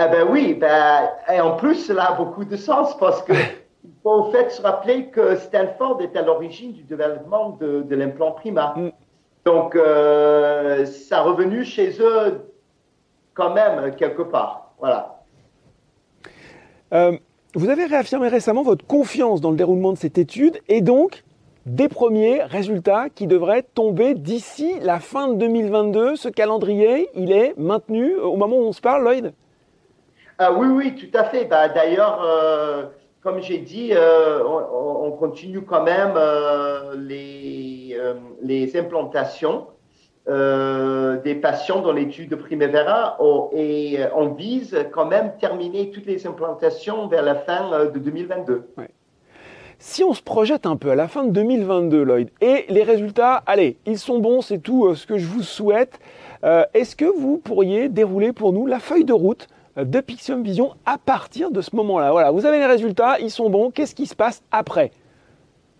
Eh 0.00 0.08
ben 0.08 0.26
oui, 0.30 0.54
ben, 0.54 1.10
et 1.32 1.40
en 1.40 1.56
plus, 1.56 1.74
cela 1.74 2.12
a 2.12 2.16
beaucoup 2.16 2.44
de 2.44 2.56
sens 2.56 2.96
parce 2.98 3.22
que 3.22 3.32
il 3.84 3.90
faut 4.02 4.10
au 4.10 4.30
fait 4.30 4.50
se 4.50 4.62
rappeler 4.62 5.06
que 5.06 5.36
Stanford 5.36 6.00
est 6.02 6.16
à 6.16 6.22
l'origine 6.22 6.72
du 6.72 6.84
développement 6.84 7.50
de, 7.60 7.94
l'implant 7.94 8.32
Prima. 8.32 8.74
Mm. 8.76 8.90
Donc, 9.44 9.76
euh, 9.76 10.84
ça 10.86 11.18
a 11.18 11.22
revenu 11.22 11.64
chez 11.64 11.98
eux 12.00 12.50
quand 13.34 13.54
même 13.54 13.94
quelque 13.94 14.22
part. 14.22 14.72
Voilà. 14.78 15.22
Euh, 16.92 17.16
vous 17.54 17.68
avez 17.68 17.84
réaffirmé 17.84 18.28
récemment 18.28 18.62
votre 18.62 18.86
confiance 18.86 19.40
dans 19.40 19.50
le 19.50 19.56
déroulement 19.56 19.92
de 19.92 19.98
cette 19.98 20.18
étude 20.18 20.60
et 20.68 20.80
donc 20.80 21.24
des 21.66 21.88
premiers 21.88 22.44
résultats 22.44 23.08
qui 23.10 23.26
devraient 23.26 23.64
tomber 23.74 24.14
d'ici 24.14 24.78
la 24.80 25.00
fin 25.00 25.28
de 25.28 25.34
2022. 25.34 26.14
Ce 26.14 26.28
calendrier, 26.28 27.08
il 27.14 27.32
est 27.32 27.54
maintenu 27.58 28.14
au 28.14 28.36
moment 28.36 28.56
où 28.56 28.62
on 28.62 28.72
se 28.72 28.80
parle, 28.80 29.02
Lloyd? 29.02 29.32
Ah, 30.38 30.52
Oui, 30.52 30.68
oui, 30.68 30.94
tout 30.94 31.18
à 31.18 31.24
fait. 31.24 31.44
Bah, 31.44 31.68
D'ailleurs, 31.68 32.22
euh, 32.24 32.84
comme 33.20 33.42
j'ai 33.42 33.58
dit, 33.58 33.90
euh, 33.92 34.44
on, 34.44 35.10
continue 35.12 35.62
quand 35.62 35.82
même 35.82 36.12
euh, 36.16 36.94
les, 36.96 37.98
les, 38.42 38.76
implantations 38.76 39.66
des 40.26 41.34
patients 41.36 41.80
dans 41.80 41.92
l'étude 41.92 42.28
de 42.28 42.36
Primavera 42.36 43.16
et 43.52 43.98
on 44.14 44.34
vise 44.34 44.76
quand 44.92 45.06
même 45.06 45.32
terminer 45.40 45.90
toutes 45.90 46.04
les 46.06 46.26
implantations 46.26 47.06
vers 47.06 47.22
la 47.22 47.36
fin 47.36 47.86
de 47.86 47.98
2022. 47.98 48.68
Si 49.78 50.02
on 50.02 50.14
se 50.14 50.22
projette 50.22 50.64
un 50.64 50.76
peu 50.76 50.90
à 50.90 50.94
la 50.94 51.06
fin 51.06 51.24
de 51.24 51.30
2022, 51.30 52.02
Lloyd, 52.02 52.30
et 52.40 52.64
les 52.70 52.82
résultats, 52.82 53.42
allez, 53.46 53.76
ils 53.84 53.98
sont 53.98 54.18
bons, 54.18 54.40
c'est 54.40 54.58
tout 54.58 54.86
euh, 54.86 54.94
ce 54.94 55.06
que 55.06 55.18
je 55.18 55.26
vous 55.26 55.42
souhaite. 55.42 56.00
Euh, 56.44 56.64
est-ce 56.72 56.96
que 56.96 57.04
vous 57.04 57.36
pourriez 57.36 57.90
dérouler 57.90 58.32
pour 58.32 58.54
nous 58.54 58.66
la 58.66 58.78
feuille 58.78 59.04
de 59.04 59.12
route 59.12 59.48
euh, 59.76 59.84
de 59.84 60.00
Pixium 60.00 60.42
Vision 60.42 60.72
à 60.86 60.96
partir 60.96 61.50
de 61.50 61.60
ce 61.60 61.76
moment-là? 61.76 62.10
Voilà, 62.10 62.30
vous 62.30 62.46
avez 62.46 62.58
les 62.58 62.66
résultats, 62.66 63.18
ils 63.20 63.30
sont 63.30 63.50
bons. 63.50 63.70
Qu'est-ce 63.70 63.94
qui 63.94 64.06
se 64.06 64.16
passe 64.16 64.42
après? 64.50 64.92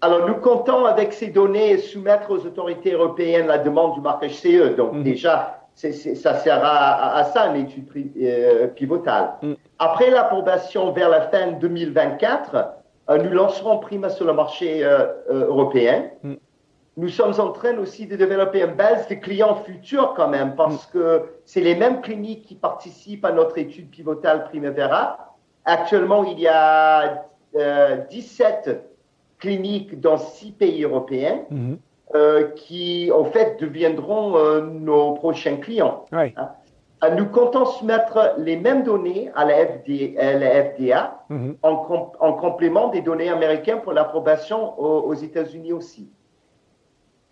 Alors, 0.02 0.28
nous 0.28 0.36
comptons 0.36 0.84
avec 0.84 1.14
ces 1.14 1.28
données 1.28 1.78
soumettre 1.78 2.30
aux 2.30 2.44
autorités 2.44 2.92
européennes 2.92 3.46
la 3.46 3.58
demande 3.58 3.94
du 3.94 4.02
marquage 4.02 4.34
CE. 4.34 4.76
Donc, 4.76 4.92
mhm. 4.92 5.04
déjà, 5.04 5.66
ça 5.74 6.34
sert 6.34 6.60
à, 6.62 7.24
ça, 7.32 7.46
une 7.46 7.64
étude 7.64 7.86
pivotale. 8.74 9.30
Mhm. 9.42 9.56
Après 9.78 10.10
l'approbation 10.10 10.92
vers 10.92 11.08
la 11.08 11.22
fin 11.22 11.52
2024, 11.52 12.54
euh, 12.54 12.62
nous 13.08 13.30
lancerons 13.30 13.78
Prima 13.78 14.10
sur 14.10 14.26
le 14.26 14.32
marché 14.32 14.84
euh, 14.84 15.06
euh, 15.30 15.46
européen. 15.46 16.10
Mm. 16.22 16.34
nous 16.96 17.08
sommes 17.08 17.38
en 17.38 17.52
train 17.52 17.76
aussi 17.78 18.06
de 18.06 18.16
développer 18.16 18.62
une 18.62 18.74
base 18.74 19.06
de 19.08 19.14
clients 19.14 19.56
futurs 19.56 20.14
quand 20.14 20.28
même, 20.28 20.56
parce 20.56 20.86
que 20.86 21.22
c'est 21.44 21.60
les 21.60 21.74
mêmes 21.74 22.00
cliniques 22.00 22.46
qui 22.46 22.54
participent 22.54 23.24
à 23.24 23.32
notre 23.32 23.58
étude 23.58 23.90
pivotale 23.90 24.44
Primavera. 24.44 25.36
Actuellement, 25.64 26.24
il 26.24 26.40
y 26.40 26.48
a 26.48 27.26
17 28.10 28.68
euh, 28.68 28.74
cliniques 29.38 30.00
dans 30.00 30.16
six 30.16 30.52
pays 30.52 30.82
européens. 30.84 31.42
Mhm. 31.50 31.78
Euh, 32.14 32.50
qui, 32.54 33.10
en 33.12 33.24
fait, 33.24 33.60
deviendront 33.60 34.36
euh, 34.36 34.60
nos 34.60 35.14
prochains 35.14 35.56
clients. 35.56 36.04
Hein. 36.12 36.30
Euh, 37.04 37.10
nous 37.10 37.26
comptons 37.26 37.66
soumettre 37.66 38.34
les 38.38 38.56
mêmes 38.56 38.82
données 38.82 39.30
à 39.34 39.44
la, 39.44 39.66
FDA 39.66 41.24
mhm. 41.28 41.56
en, 41.62 42.32
complément 42.32 42.88
des 42.88 43.02
données 43.02 43.28
américaines 43.28 43.82
pour 43.82 43.92
l'approbation 43.92 44.78
aux 44.80 45.14
États-Unis 45.14 45.72
aussi. 45.72 46.10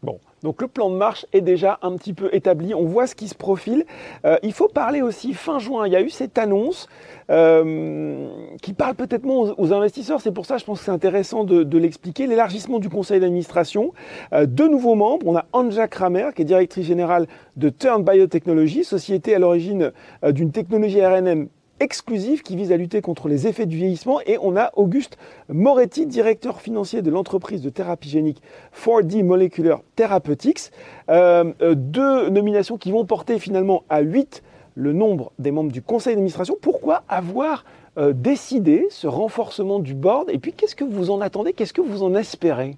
Bon, 0.04 0.18
donc 0.42 0.60
le 0.60 0.68
plan 0.68 0.90
de 0.90 0.96
marche 0.96 1.24
est 1.32 1.40
déjà 1.40 1.78
un 1.80 1.96
petit 1.96 2.12
peu 2.12 2.28
établi, 2.34 2.74
on 2.74 2.84
voit 2.84 3.06
ce 3.06 3.14
qui 3.14 3.26
se 3.26 3.34
profile. 3.34 3.86
Euh, 4.26 4.36
il 4.42 4.52
faut 4.52 4.68
parler 4.68 5.00
aussi, 5.00 5.32
fin 5.32 5.58
juin, 5.58 5.86
il 5.86 5.94
y 5.94 5.96
a 5.96 6.02
eu 6.02 6.10
cette 6.10 6.36
annonce 6.36 6.90
euh, 7.30 8.28
qui 8.60 8.74
parle 8.74 8.96
peut-être 8.96 9.24
moins 9.24 9.54
aux, 9.56 9.72
investisseurs, 9.72 10.20
c'est 10.20 10.30
pour 10.30 10.44
ça 10.44 10.58
je 10.58 10.66
pense 10.66 10.80
que 10.80 10.84
c'est 10.84 10.90
intéressant 10.90 11.44
de, 11.44 11.78
l'expliquer, 11.78 12.26
l'élargissement 12.26 12.80
du 12.80 12.90
conseil 12.90 13.18
d'administration. 13.18 13.94
Euh, 14.34 14.44
deux 14.44 14.68
nouveaux 14.68 14.94
membres, 14.94 15.26
on 15.26 15.36
a 15.36 15.46
Anja 15.54 15.88
Kramer 15.88 16.28
qui 16.36 16.42
est 16.42 16.44
directrice 16.44 16.84
générale 16.84 17.26
de 17.56 17.70
Turn 17.70 18.04
Biotechnology, 18.04 18.84
société 18.84 19.34
à 19.34 19.38
l'origine 19.38 19.90
d'une 20.22 20.52
technologie 20.52 21.00
RNM 21.00 21.48
qui 21.86 22.56
vise 22.56 22.72
à 22.72 22.76
lutter 22.76 23.00
contre 23.00 23.28
les 23.28 23.46
effets 23.46 23.66
du 23.66 23.76
vieillissement. 23.76 24.20
Et 24.26 24.38
on 24.40 24.56
a 24.56 24.70
Auguste 24.74 25.18
Moretti, 25.48 26.06
directeur 26.06 26.60
financier 26.60 27.02
de 27.02 27.10
l'entreprise 27.10 27.62
de 27.62 27.70
thérapie 27.70 28.08
génique 28.08 28.40
4D 28.74 29.22
Molecular 29.22 29.80
Therapeutics. 29.96 30.70
Euh, 31.10 31.52
euh, 31.60 31.74
deux 31.74 32.30
nominations 32.30 32.78
qui 32.78 32.90
vont 32.90 33.04
porter 33.04 33.38
finalement 33.38 33.84
à 33.88 34.00
8 34.00 34.42
le 34.76 34.92
nombre 34.92 35.32
des 35.38 35.50
membres 35.50 35.72
du 35.72 35.82
conseil 35.82 36.14
d'administration. 36.14 36.56
Pourquoi 36.60 37.02
avoir 37.08 37.64
euh, 37.98 38.12
décidé 38.12 38.86
ce 38.90 39.06
renforcement 39.06 39.78
du 39.78 39.94
board? 39.94 40.30
Et 40.30 40.38
puis, 40.38 40.52
qu'est-ce 40.52 40.74
que 40.74 40.84
vous 40.84 41.10
en 41.10 41.20
attendez? 41.20 41.52
Qu'est-ce 41.52 41.74
que 41.74 41.82
vous 41.82 42.02
en 42.02 42.14
espérez? 42.14 42.76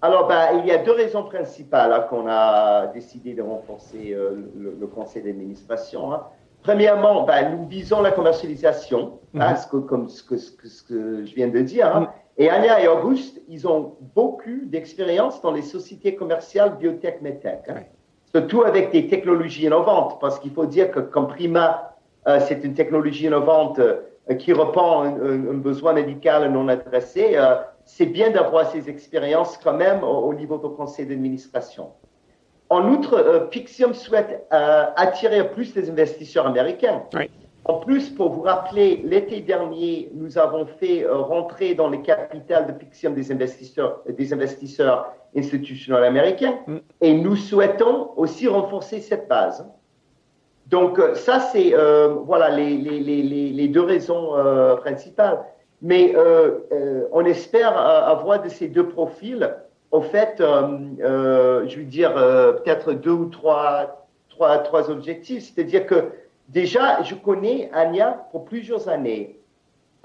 Alors, 0.00 0.28
ben, 0.28 0.60
il 0.60 0.66
y 0.66 0.70
a 0.70 0.78
deux 0.78 0.92
raisons 0.92 1.24
principales 1.24 1.92
hein, 1.92 2.06
qu'on 2.08 2.26
a 2.28 2.86
décidé 2.86 3.34
de 3.34 3.42
renforcer 3.42 4.16
le, 4.56 4.86
conseil 4.86 5.24
d'administration. 5.24 6.12
Hein. 6.12 6.22
Premièrement, 6.62 7.24
ben, 7.24 7.56
nous 7.56 7.66
visons 7.66 8.02
la 8.02 8.10
commercialisation, 8.10 9.20
hein, 9.34 9.50
mhm. 9.50 9.56
ce 9.56 9.66
que, 9.66 9.76
comme 9.76 10.08
ce 10.08 10.22
que, 10.22 10.36
ce, 10.36 10.82
que, 10.82 11.24
je 11.24 11.34
viens 11.34 11.48
de 11.48 11.60
dire. 11.60 11.94
Hein. 11.94 12.00
Mhm. 12.00 12.08
Et 12.38 12.50
Anya 12.50 12.80
et 12.80 12.88
Auguste, 12.88 13.40
ils 13.48 13.66
ont 13.66 13.96
beaucoup 14.14 14.60
d'expérience 14.64 15.40
dans 15.42 15.52
les 15.52 15.62
sociétés 15.62 16.14
commerciales 16.14 16.76
biotech 16.76 17.20
medtech, 17.20 17.64
hein. 17.68 17.82
surtout 18.32 18.62
avec 18.62 18.92
des 18.92 19.08
technologies 19.08 19.66
innovantes, 19.66 20.20
parce 20.20 20.38
qu'il 20.38 20.52
faut 20.52 20.66
dire 20.66 20.90
que 20.90 21.00
comme 21.00 21.26
Prima, 21.26 21.96
euh, 22.28 22.38
c'est 22.46 22.62
une 22.64 22.74
technologie 22.74 23.26
innovante 23.26 23.78
euh, 23.78 24.02
qui 24.38 24.52
répond 24.52 25.00
un, 25.00 25.14
un, 25.14 25.54
besoin 25.54 25.94
médical 25.94 26.50
non 26.52 26.68
adressé. 26.68 27.32
Euh, 27.34 27.56
c'est 27.84 28.06
bien 28.06 28.30
d'avoir 28.30 28.70
ces 28.70 28.88
expériences 28.88 29.56
quand 29.56 29.72
même 29.72 30.04
au, 30.04 30.18
au 30.28 30.34
niveau 30.34 30.58
du 30.58 30.74
conseil 30.76 31.06
d'administration. 31.06 31.92
En 32.70 32.88
outre, 32.90 33.14
euh, 33.14 33.40
Pixium 33.46 33.94
souhaite 33.94 34.46
euh, 34.52 34.84
attirer 34.96 35.48
plus 35.50 35.72
des 35.72 35.88
investisseurs 35.90 36.46
américains. 36.46 37.02
En 37.64 37.74
plus, 37.74 38.10
pour 38.10 38.30
vous 38.30 38.42
rappeler, 38.42 39.02
l'été 39.04 39.40
dernier, 39.40 40.10
nous 40.14 40.38
avons 40.38 40.64
fait 40.66 41.04
euh, 41.04 41.16
rentrer 41.16 41.74
dans 41.74 41.88
les 41.88 42.00
capitales 42.02 42.66
de 42.66 42.72
Pixium 42.72 43.14
des 43.14 43.32
investisseurs, 43.32 44.00
des 44.08 44.32
investisseurs 44.32 45.12
institutionnels 45.36 46.04
américains 46.04 46.58
mm. 46.66 46.76
et 47.02 47.14
nous 47.14 47.36
souhaitons 47.36 48.10
aussi 48.16 48.48
renforcer 48.48 49.00
cette 49.00 49.28
base. 49.28 49.66
Donc, 50.66 51.00
ça, 51.14 51.40
c'est 51.40 51.72
voilà 52.26 52.50
les, 52.50 52.76
les, 52.76 53.00
les, 53.00 53.22
les, 53.22 53.68
deux 53.68 53.80
raisons 53.80 54.34
principales. 54.82 55.42
Mais 55.80 56.14
on 57.10 57.24
espère 57.24 57.74
avoir 57.74 58.42
de 58.42 58.50
ces 58.50 58.68
deux 58.68 58.86
profils 58.86 59.50
au 59.90 60.02
fait, 60.02 60.40
euh, 60.40 60.78
euh, 61.00 61.68
je 61.68 61.78
veux 61.78 61.84
dire, 61.84 62.16
euh, 62.16 62.52
peut-être 62.52 62.92
deux 62.92 63.12
ou 63.12 63.26
trois, 63.26 64.06
trois, 64.28 64.58
trois 64.58 64.90
objectifs. 64.90 65.44
C'est-à-dire 65.44 65.86
que 65.86 66.12
déjà, 66.48 67.02
je 67.02 67.14
connais 67.14 67.70
Anya 67.72 68.26
pour 68.30 68.44
plusieurs 68.44 68.88
années. 68.88 69.34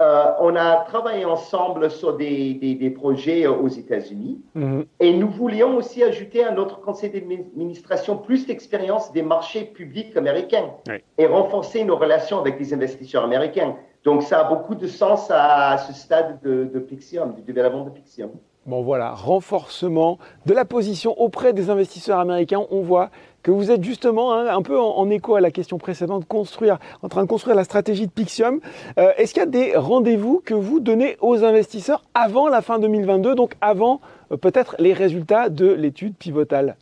on 0.00 0.54
a 0.56 0.84
travaillé 0.84 1.24
ensemble 1.24 1.90
sur 1.90 2.16
des, 2.16 2.54
des, 2.54 2.90
projets 2.90 3.46
aux 3.46 3.68
États-Unis 3.68 4.36
mhm. 4.54 4.84
et 5.00 5.14
nous 5.14 5.30
voulions 5.30 5.76
aussi 5.76 6.02
ajouter 6.02 6.44
à 6.44 6.50
notre 6.50 6.80
conseil 6.80 7.10
d'administration 7.10 8.18
plus 8.18 8.46
d'expérience 8.46 9.12
des 9.12 9.22
marchés 9.22 9.64
publics 9.64 10.14
américains 10.16 10.68
et 11.16 11.26
renforcer 11.26 11.84
nos 11.84 11.96
relations 11.96 12.38
avec 12.38 12.58
les 12.58 12.74
investisseurs 12.74 13.24
américains. 13.24 13.76
Donc, 14.02 14.22
ça 14.22 14.40
a 14.40 14.44
beaucoup 14.44 14.74
de 14.74 14.86
sens 14.86 15.30
à, 15.30 15.78
ce 15.78 15.92
stade 15.94 16.40
de, 16.42 16.64
de 16.64 16.78
Pixium, 16.80 17.34
du 17.34 17.42
développement 17.42 17.84
de 17.84 17.90
Pixium. 17.90 18.32
Bon 18.66 18.80
voilà, 18.80 19.10
renforcement 19.10 20.18
de 20.46 20.54
la 20.54 20.64
position 20.64 21.20
auprès 21.20 21.52
des 21.52 21.68
investisseurs 21.68 22.18
américains. 22.18 22.62
On 22.70 22.80
voit 22.80 23.10
que 23.42 23.50
vous 23.50 23.70
êtes 23.70 23.84
justement 23.84 24.32
hein, 24.32 24.46
un 24.46 24.62
peu 24.62 24.80
en, 24.80 25.10
écho 25.10 25.34
à 25.34 25.42
la 25.42 25.50
question 25.50 25.76
précédente, 25.76 26.26
construire, 26.26 26.78
en 27.02 27.10
train 27.10 27.22
de 27.22 27.28
construire 27.28 27.56
la 27.56 27.64
stratégie 27.64 28.06
de 28.06 28.10
Pixium. 28.10 28.60
Euh, 28.98 29.12
est-ce 29.18 29.34
qu'il 29.34 29.42
y 29.42 29.46
a 29.46 29.46
des 29.46 29.76
rendez-vous 29.76 30.40
que 30.42 30.54
vous 30.54 30.80
donnez 30.80 31.18
aux 31.20 31.44
investisseurs 31.44 32.04
avant 32.14 32.48
la 32.48 32.62
fin 32.62 32.78
2022, 32.78 33.34
donc 33.34 33.52
avant 33.60 34.00
euh, 34.32 34.38
peut-être 34.38 34.76
les 34.78 34.94
résultats 34.94 35.50
de 35.50 35.70
l'étude 35.70 36.16
pivotale? 36.16 36.76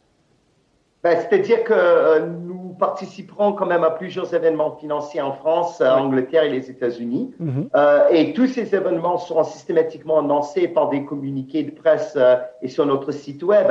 Ben, 1.02 1.18
C'est-à-dire 1.18 1.64
que 1.64 1.72
euh, 1.72 2.28
nous 2.72 2.78
participerons 2.78 3.52
quand 3.52 3.66
même 3.66 3.84
à 3.84 3.90
plusieurs 3.90 4.32
événements 4.34 4.76
financiers 4.76 5.20
en 5.20 5.32
France, 5.32 5.82
en 5.82 6.04
Angleterre 6.06 6.44
et 6.44 6.48
les 6.48 6.70
États-Unis. 6.70 7.34
Mhm. 7.38 7.68
euh, 7.74 8.08
et 8.10 8.32
tous 8.32 8.46
ces 8.46 8.74
événements 8.74 9.18
seront 9.18 9.44
systématiquement 9.44 10.20
annoncés 10.20 10.68
par 10.68 10.88
des 10.88 11.04
communiqués 11.04 11.64
de 11.64 11.70
presse 11.70 12.14
euh, 12.16 12.36
et 12.62 12.68
sur 12.68 12.86
notre 12.86 13.12
site 13.12 13.42
web. 13.42 13.66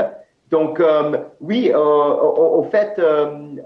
Donc 0.51 0.79
euh, 0.79 1.17
oui, 1.39 1.71
au, 1.73 2.63
fait, 2.69 3.01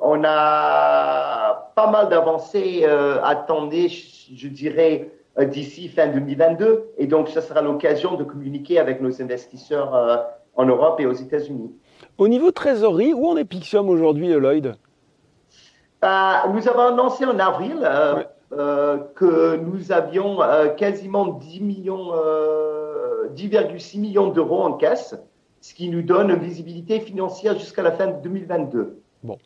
on 0.02 0.24
a 0.24 1.72
pas 1.76 1.92
mal 1.92 2.10
d'avancées 2.10 2.86
attendues, 3.24 3.90
je 4.34 4.48
dirais, 4.48 5.10
d'ici 5.48 5.90
fin 5.90 6.08
2022. 6.08 6.92
Et 7.00 7.08
donc, 7.08 7.30
ce 7.30 7.42
sera 7.42 7.64
l'occasion 7.64 8.14
de 8.16 8.24
communiquer 8.24 8.78
avec 8.78 9.02
nos 9.02 9.20
investisseurs 9.20 10.28
en 10.56 10.66
Europe 10.66 11.00
et 11.00 11.08
aux 11.08 11.14
États-Unis. 11.14 11.72
Au 12.20 12.28
niveau 12.28 12.52
trésorerie, 12.52 13.16
où 13.16 13.28
en 13.28 13.36
est 13.36 13.46
Pixium 13.46 13.90
aujourd'hui, 13.90 14.28
Lloyd? 14.28 14.76
Bah, 16.06 16.44
Nous 16.54 16.68
avons 16.68 16.94
annoncé 16.94 17.26
en 17.26 17.40
avril 17.40 17.80
euh, 17.82 18.24
euh, 18.54 18.98
que 19.16 19.58
nous 19.58 19.92
avions 19.92 20.40
euh, 20.40 20.68
quasiment 20.68 21.26
10 21.26 21.62
millions, 21.62 22.12
10,6 23.36 24.00
millions 24.00 24.28
d'euros 24.30 24.62
en 24.62 24.74
caisse, 24.74 25.16
ce 25.62 25.74
qui 25.74 25.90
nous 25.90 26.04
donne 26.04 26.30
une 26.30 26.38
visibilité 26.38 27.00
financière 27.00 27.58
jusqu'à 27.58 27.82
la 27.82 27.92
fin 27.92 28.06
de 28.06 28.22
2022. 28.22 29.02
Bon. 29.24 29.38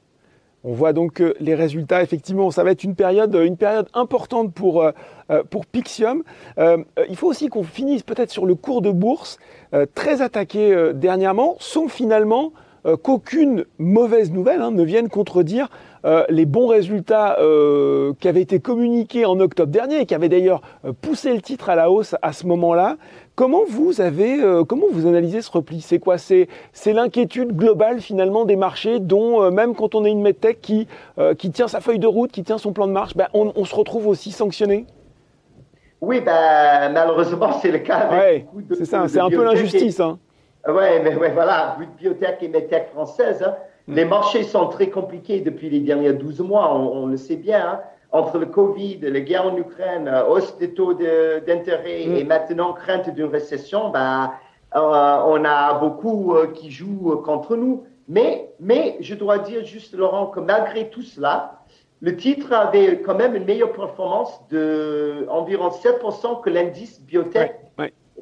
On 0.66 0.74
voit 0.74 0.92
donc 0.92 1.24
les 1.40 1.56
résultats, 1.56 2.04
effectivement, 2.04 2.52
ça 2.52 2.66
va 2.66 2.72
être 2.72 2.84
une 2.84 2.96
période, 2.96 3.34
une 3.34 3.56
période 3.56 3.88
importante 3.94 4.54
pour, 4.54 4.86
pour 5.50 5.66
Pixium. 5.66 6.24
il 6.58 7.16
faut 7.16 7.28
aussi 7.28 7.48
qu'on 7.48 7.64
finisse 7.64 8.04
peut-être 8.04 8.32
sur 8.32 8.46
le 8.46 8.56
cours 8.56 8.82
de 8.82 8.92
bourse. 8.92 9.40
Très 9.96 10.22
attaqué 10.22 10.92
dernièrement, 10.94 11.56
sans 11.60 11.88
finalement 11.88 12.52
qu'aucune 13.04 13.64
mauvaise 13.78 14.34
nouvelle 14.34 14.62
hein, 14.62 14.72
ne 14.72 14.84
vienne 14.84 15.08
contredire 15.08 15.70
les 16.30 16.46
bons 16.46 16.68
résultats 16.68 17.38
qui 18.20 18.28
avaient 18.28 18.42
été 18.42 18.60
communiqués 18.60 19.26
en 19.26 19.40
octobre 19.40 19.72
dernier 19.72 20.02
et 20.02 20.06
qui 20.06 20.16
avaient 20.16 20.30
d'ailleurs 20.30 20.62
poussé 21.02 21.34
le 21.34 21.42
titre 21.42 21.70
à 21.70 21.76
la 21.76 21.92
hausse 21.92 22.16
à 22.22 22.34
ce 22.34 22.46
moment-là. 22.48 22.98
Comment 23.36 23.64
vous 23.68 24.02
avez, 24.02 24.38
comment 24.68 24.88
vous 24.92 25.08
analysez 25.08 25.42
ce 25.42 25.52
repli? 25.52 25.82
C'est 25.82 26.00
quoi? 26.00 26.18
C'est 26.18 26.48
l'inquiétude 26.86 27.56
globale 27.56 28.02
finalement 28.02 28.46
des 28.46 28.56
marchés, 28.56 29.00
dont 29.00 29.50
même 29.52 29.76
quand 29.76 29.96
on 29.96 30.06
est 30.06 30.12
une 30.12 30.22
medtech 30.22 30.62
qui 30.62 30.88
qui 31.38 31.52
tient 31.52 31.68
sa 31.68 31.82
feuille 31.82 32.00
de 32.00 32.08
route, 32.08 32.32
qui 32.32 32.44
tient 32.44 32.58
son 32.58 32.74
plan 32.74 32.88
de 32.88 32.94
marche, 32.94 33.16
ben, 33.16 33.28
on, 33.34 33.52
on 33.56 33.66
se 33.66 33.76
retrouve 33.76 34.08
aussi 34.08 34.32
sanctionné? 34.32 34.86
Oui, 36.02 36.22
ben, 36.22 36.90
malheureusement, 36.94 37.54
c'est 37.62 37.72
le 37.72 37.80
cas. 37.80 38.10
c'est 38.72 38.86
ça, 38.86 39.08
c'est 39.08 39.20
un 39.20 39.30
peu 39.30 39.44
l'injustice. 39.44 40.00
Hein. 40.00 40.20
Oui, 40.68 40.84
mais 41.04 41.16
ouais, 41.16 41.32
voilà, 41.32 41.78
biotech 41.98 42.44
et 42.44 42.48
medtech 42.50 42.90
françaises, 42.92 43.44
hein. 43.44 43.56
mm. 43.88 43.96
les 43.96 44.06
marchés 44.06 44.44
sont 44.44 44.68
très 44.68 44.90
compliqués 44.90 45.40
depuis 45.40 45.70
les 45.70 45.80
derniers 45.80 46.14
12 46.14 46.42
mois, 46.42 46.76
on, 46.76 47.08
le 47.08 47.18
sait 47.18 47.38
bien. 47.38 47.68
Hein. 47.68 47.80
Entre 48.12 48.40
le 48.40 48.48
Covid, 48.48 49.00
la 49.02 49.20
guerre 49.22 49.46
en 49.46 49.56
Ukraine, 49.56 50.08
euh, 50.08 50.26
hausse 50.26 50.58
des 50.58 50.74
taux 50.74 50.94
d'intérêt 50.94 52.06
mm. 52.08 52.16
et 52.16 52.24
maintenant 52.24 52.74
crainte 52.74 53.10
d'une 53.10 53.26
récession, 53.26 53.90
ben, 53.90 54.32
euh, 54.76 54.80
on 55.26 55.46
a 55.46 55.76
beaucoup 55.76 56.36
euh, 56.36 56.48
qui 56.48 56.72
jouent 56.72 57.22
contre 57.24 57.56
nous. 57.56 57.86
Mais, 58.08 58.52
mais 58.60 58.98
je 59.00 59.14
dois 59.14 59.38
dire 59.38 59.64
juste, 59.64 59.94
Laurent, 59.94 60.28
que 60.28 60.40
malgré 60.40 60.90
tout 60.90 61.04
cela, 61.04 61.60
le 62.02 62.16
titre 62.16 62.52
avait 62.54 63.02
quand 63.02 63.16
même 63.16 63.36
une 63.36 63.46
meilleure 63.46 63.72
performance 63.72 64.42
de 64.50 65.28
environ 65.30 65.70
7% 65.70 66.42
que 66.42 66.50
l'indice 66.50 67.02
biotech 67.02 67.56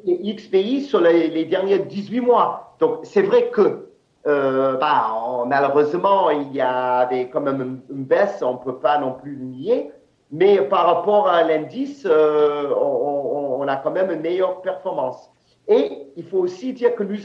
X 0.07 0.47
pays 0.47 0.81
sur 0.83 1.01
les, 1.01 1.45
derniers 1.45 1.79
18 1.79 2.21
mois. 2.21 2.75
Donc, 2.79 2.99
c'est 3.03 3.21
vrai 3.21 3.49
que 3.49 3.87
euh, 4.25 4.77
bah, 4.77 5.43
malheureusement, 5.45 6.29
il 6.29 6.53
y 6.53 6.61
a 6.61 7.07
quand 7.31 7.41
même 7.41 7.81
une, 7.89 8.03
baisse, 8.03 8.41
on 8.41 8.53
ne 8.53 8.57
peut 8.57 8.77
pas 8.77 8.97
non 8.97 9.13
plus 9.13 9.35
le 9.35 9.45
nier. 9.45 9.91
Mais 10.31 10.61
par 10.61 10.85
rapport 10.85 11.27
à 11.29 11.43
l'indice, 11.43 12.05
euh, 12.05 12.73
on, 12.75 13.65
a 13.67 13.77
quand 13.77 13.91
même 13.91 14.11
une 14.11 14.21
meilleure 14.21 14.61
performance. 14.61 15.29
Et 15.67 16.07
il 16.15 16.23
faut 16.25 16.39
aussi 16.39 16.73
dire 16.73 16.95
que 16.95 17.03
nous, 17.03 17.17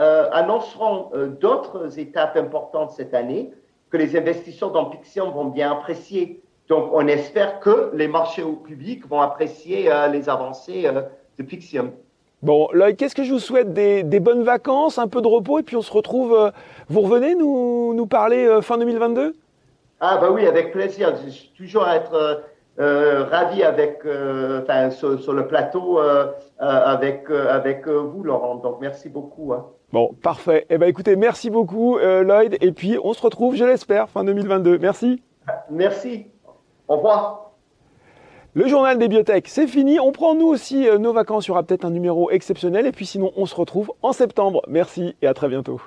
euh, 0.00 0.28
annoncerons 0.32 1.10
d'autres 1.40 1.98
étapes 1.98 2.36
importantes 2.36 2.92
cette 2.92 3.12
année, 3.12 3.52
que 3.90 3.98
les 3.98 4.16
investisseurs 4.16 4.72
dans 4.72 4.86
Pixium 4.86 5.30
vont 5.30 5.46
bien 5.46 5.72
apprécier. 5.72 6.42
Donc, 6.68 6.90
on 6.92 7.06
espère 7.06 7.60
que 7.60 7.90
les 7.94 8.08
marchés 8.08 8.42
au 8.42 8.56
public 8.56 9.06
vont 9.06 9.20
apprécier 9.20 9.90
les 10.10 10.28
avancées 10.30 10.90
de 11.38 11.42
Pixium. 11.42 11.90
Bon, 12.44 12.68
Lloyd, 12.74 12.96
qu'est-ce 12.96 13.14
que 13.14 13.24
je 13.24 13.32
vous 13.32 13.38
souhaite 13.38 13.72
des, 13.72 14.20
bonnes 14.20 14.42
vacances, 14.42 14.98
un 14.98 15.08
peu 15.08 15.22
de 15.22 15.26
repos, 15.26 15.58
et 15.58 15.62
puis 15.62 15.76
on 15.76 15.82
se 15.82 15.90
retrouve. 15.90 16.34
Euh, 16.34 16.50
vous 16.90 17.00
revenez 17.00 17.34
nous, 17.34 17.94
nous 17.94 18.06
parler 18.06 18.44
euh, 18.44 18.60
fin 18.60 18.76
2022 18.76 19.34
Ah, 19.98 20.18
bah 20.20 20.28
oui, 20.30 20.46
avec 20.46 20.70
plaisir. 20.70 21.14
Je 21.24 21.30
suis 21.30 21.52
toujours 21.56 21.88
être 21.88 22.42
euh, 22.78 23.24
ravi 23.24 23.62
avec, 23.62 24.00
enfin, 24.04 24.90
sur, 24.90 25.32
le 25.32 25.46
plateau 25.46 25.98
avec, 26.58 27.30
avec 27.30 27.88
vous, 27.88 28.22
Laurent. 28.22 28.56
Donc, 28.56 28.76
merci 28.78 29.08
beaucoup. 29.08 29.54
Hein. 29.54 29.64
Bon, 29.90 30.12
parfait. 30.22 30.66
Eh 30.68 30.76
bien, 30.76 30.88
écoutez, 30.88 31.16
merci 31.16 31.48
beaucoup, 31.48 31.96
Lloyd, 31.96 32.58
et 32.60 32.72
puis 32.72 32.98
on 33.02 33.14
se 33.14 33.22
retrouve, 33.22 33.56
je 33.56 33.64
l'espère, 33.64 34.10
fin 34.10 34.22
2022. 34.22 34.76
Merci. 34.76 35.22
Merci. 35.70 36.26
Au 36.88 36.96
revoir. 36.96 37.53
Le 38.56 38.68
journal 38.68 39.00
des 39.00 39.08
biotech, 39.08 39.48
c'est 39.48 39.66
fini. 39.66 39.98
On 39.98 40.12
prend 40.12 40.36
nous 40.36 40.46
aussi 40.46 40.88
euh, 40.88 40.96
nos 40.96 41.12
vacances. 41.12 41.46
Il 41.46 41.48
y 41.48 41.50
aura 41.50 41.64
peut-être 41.64 41.84
un 41.84 41.90
numéro 41.90 42.30
exceptionnel. 42.30 42.86
Et 42.86 42.92
puis 42.92 43.04
sinon, 43.04 43.32
on 43.36 43.46
se 43.46 43.54
retrouve 43.56 43.90
en 44.00 44.12
septembre. 44.12 44.62
Merci 44.68 45.16
et 45.22 45.26
à 45.26 45.34
très 45.34 45.48
bientôt. 45.48 45.80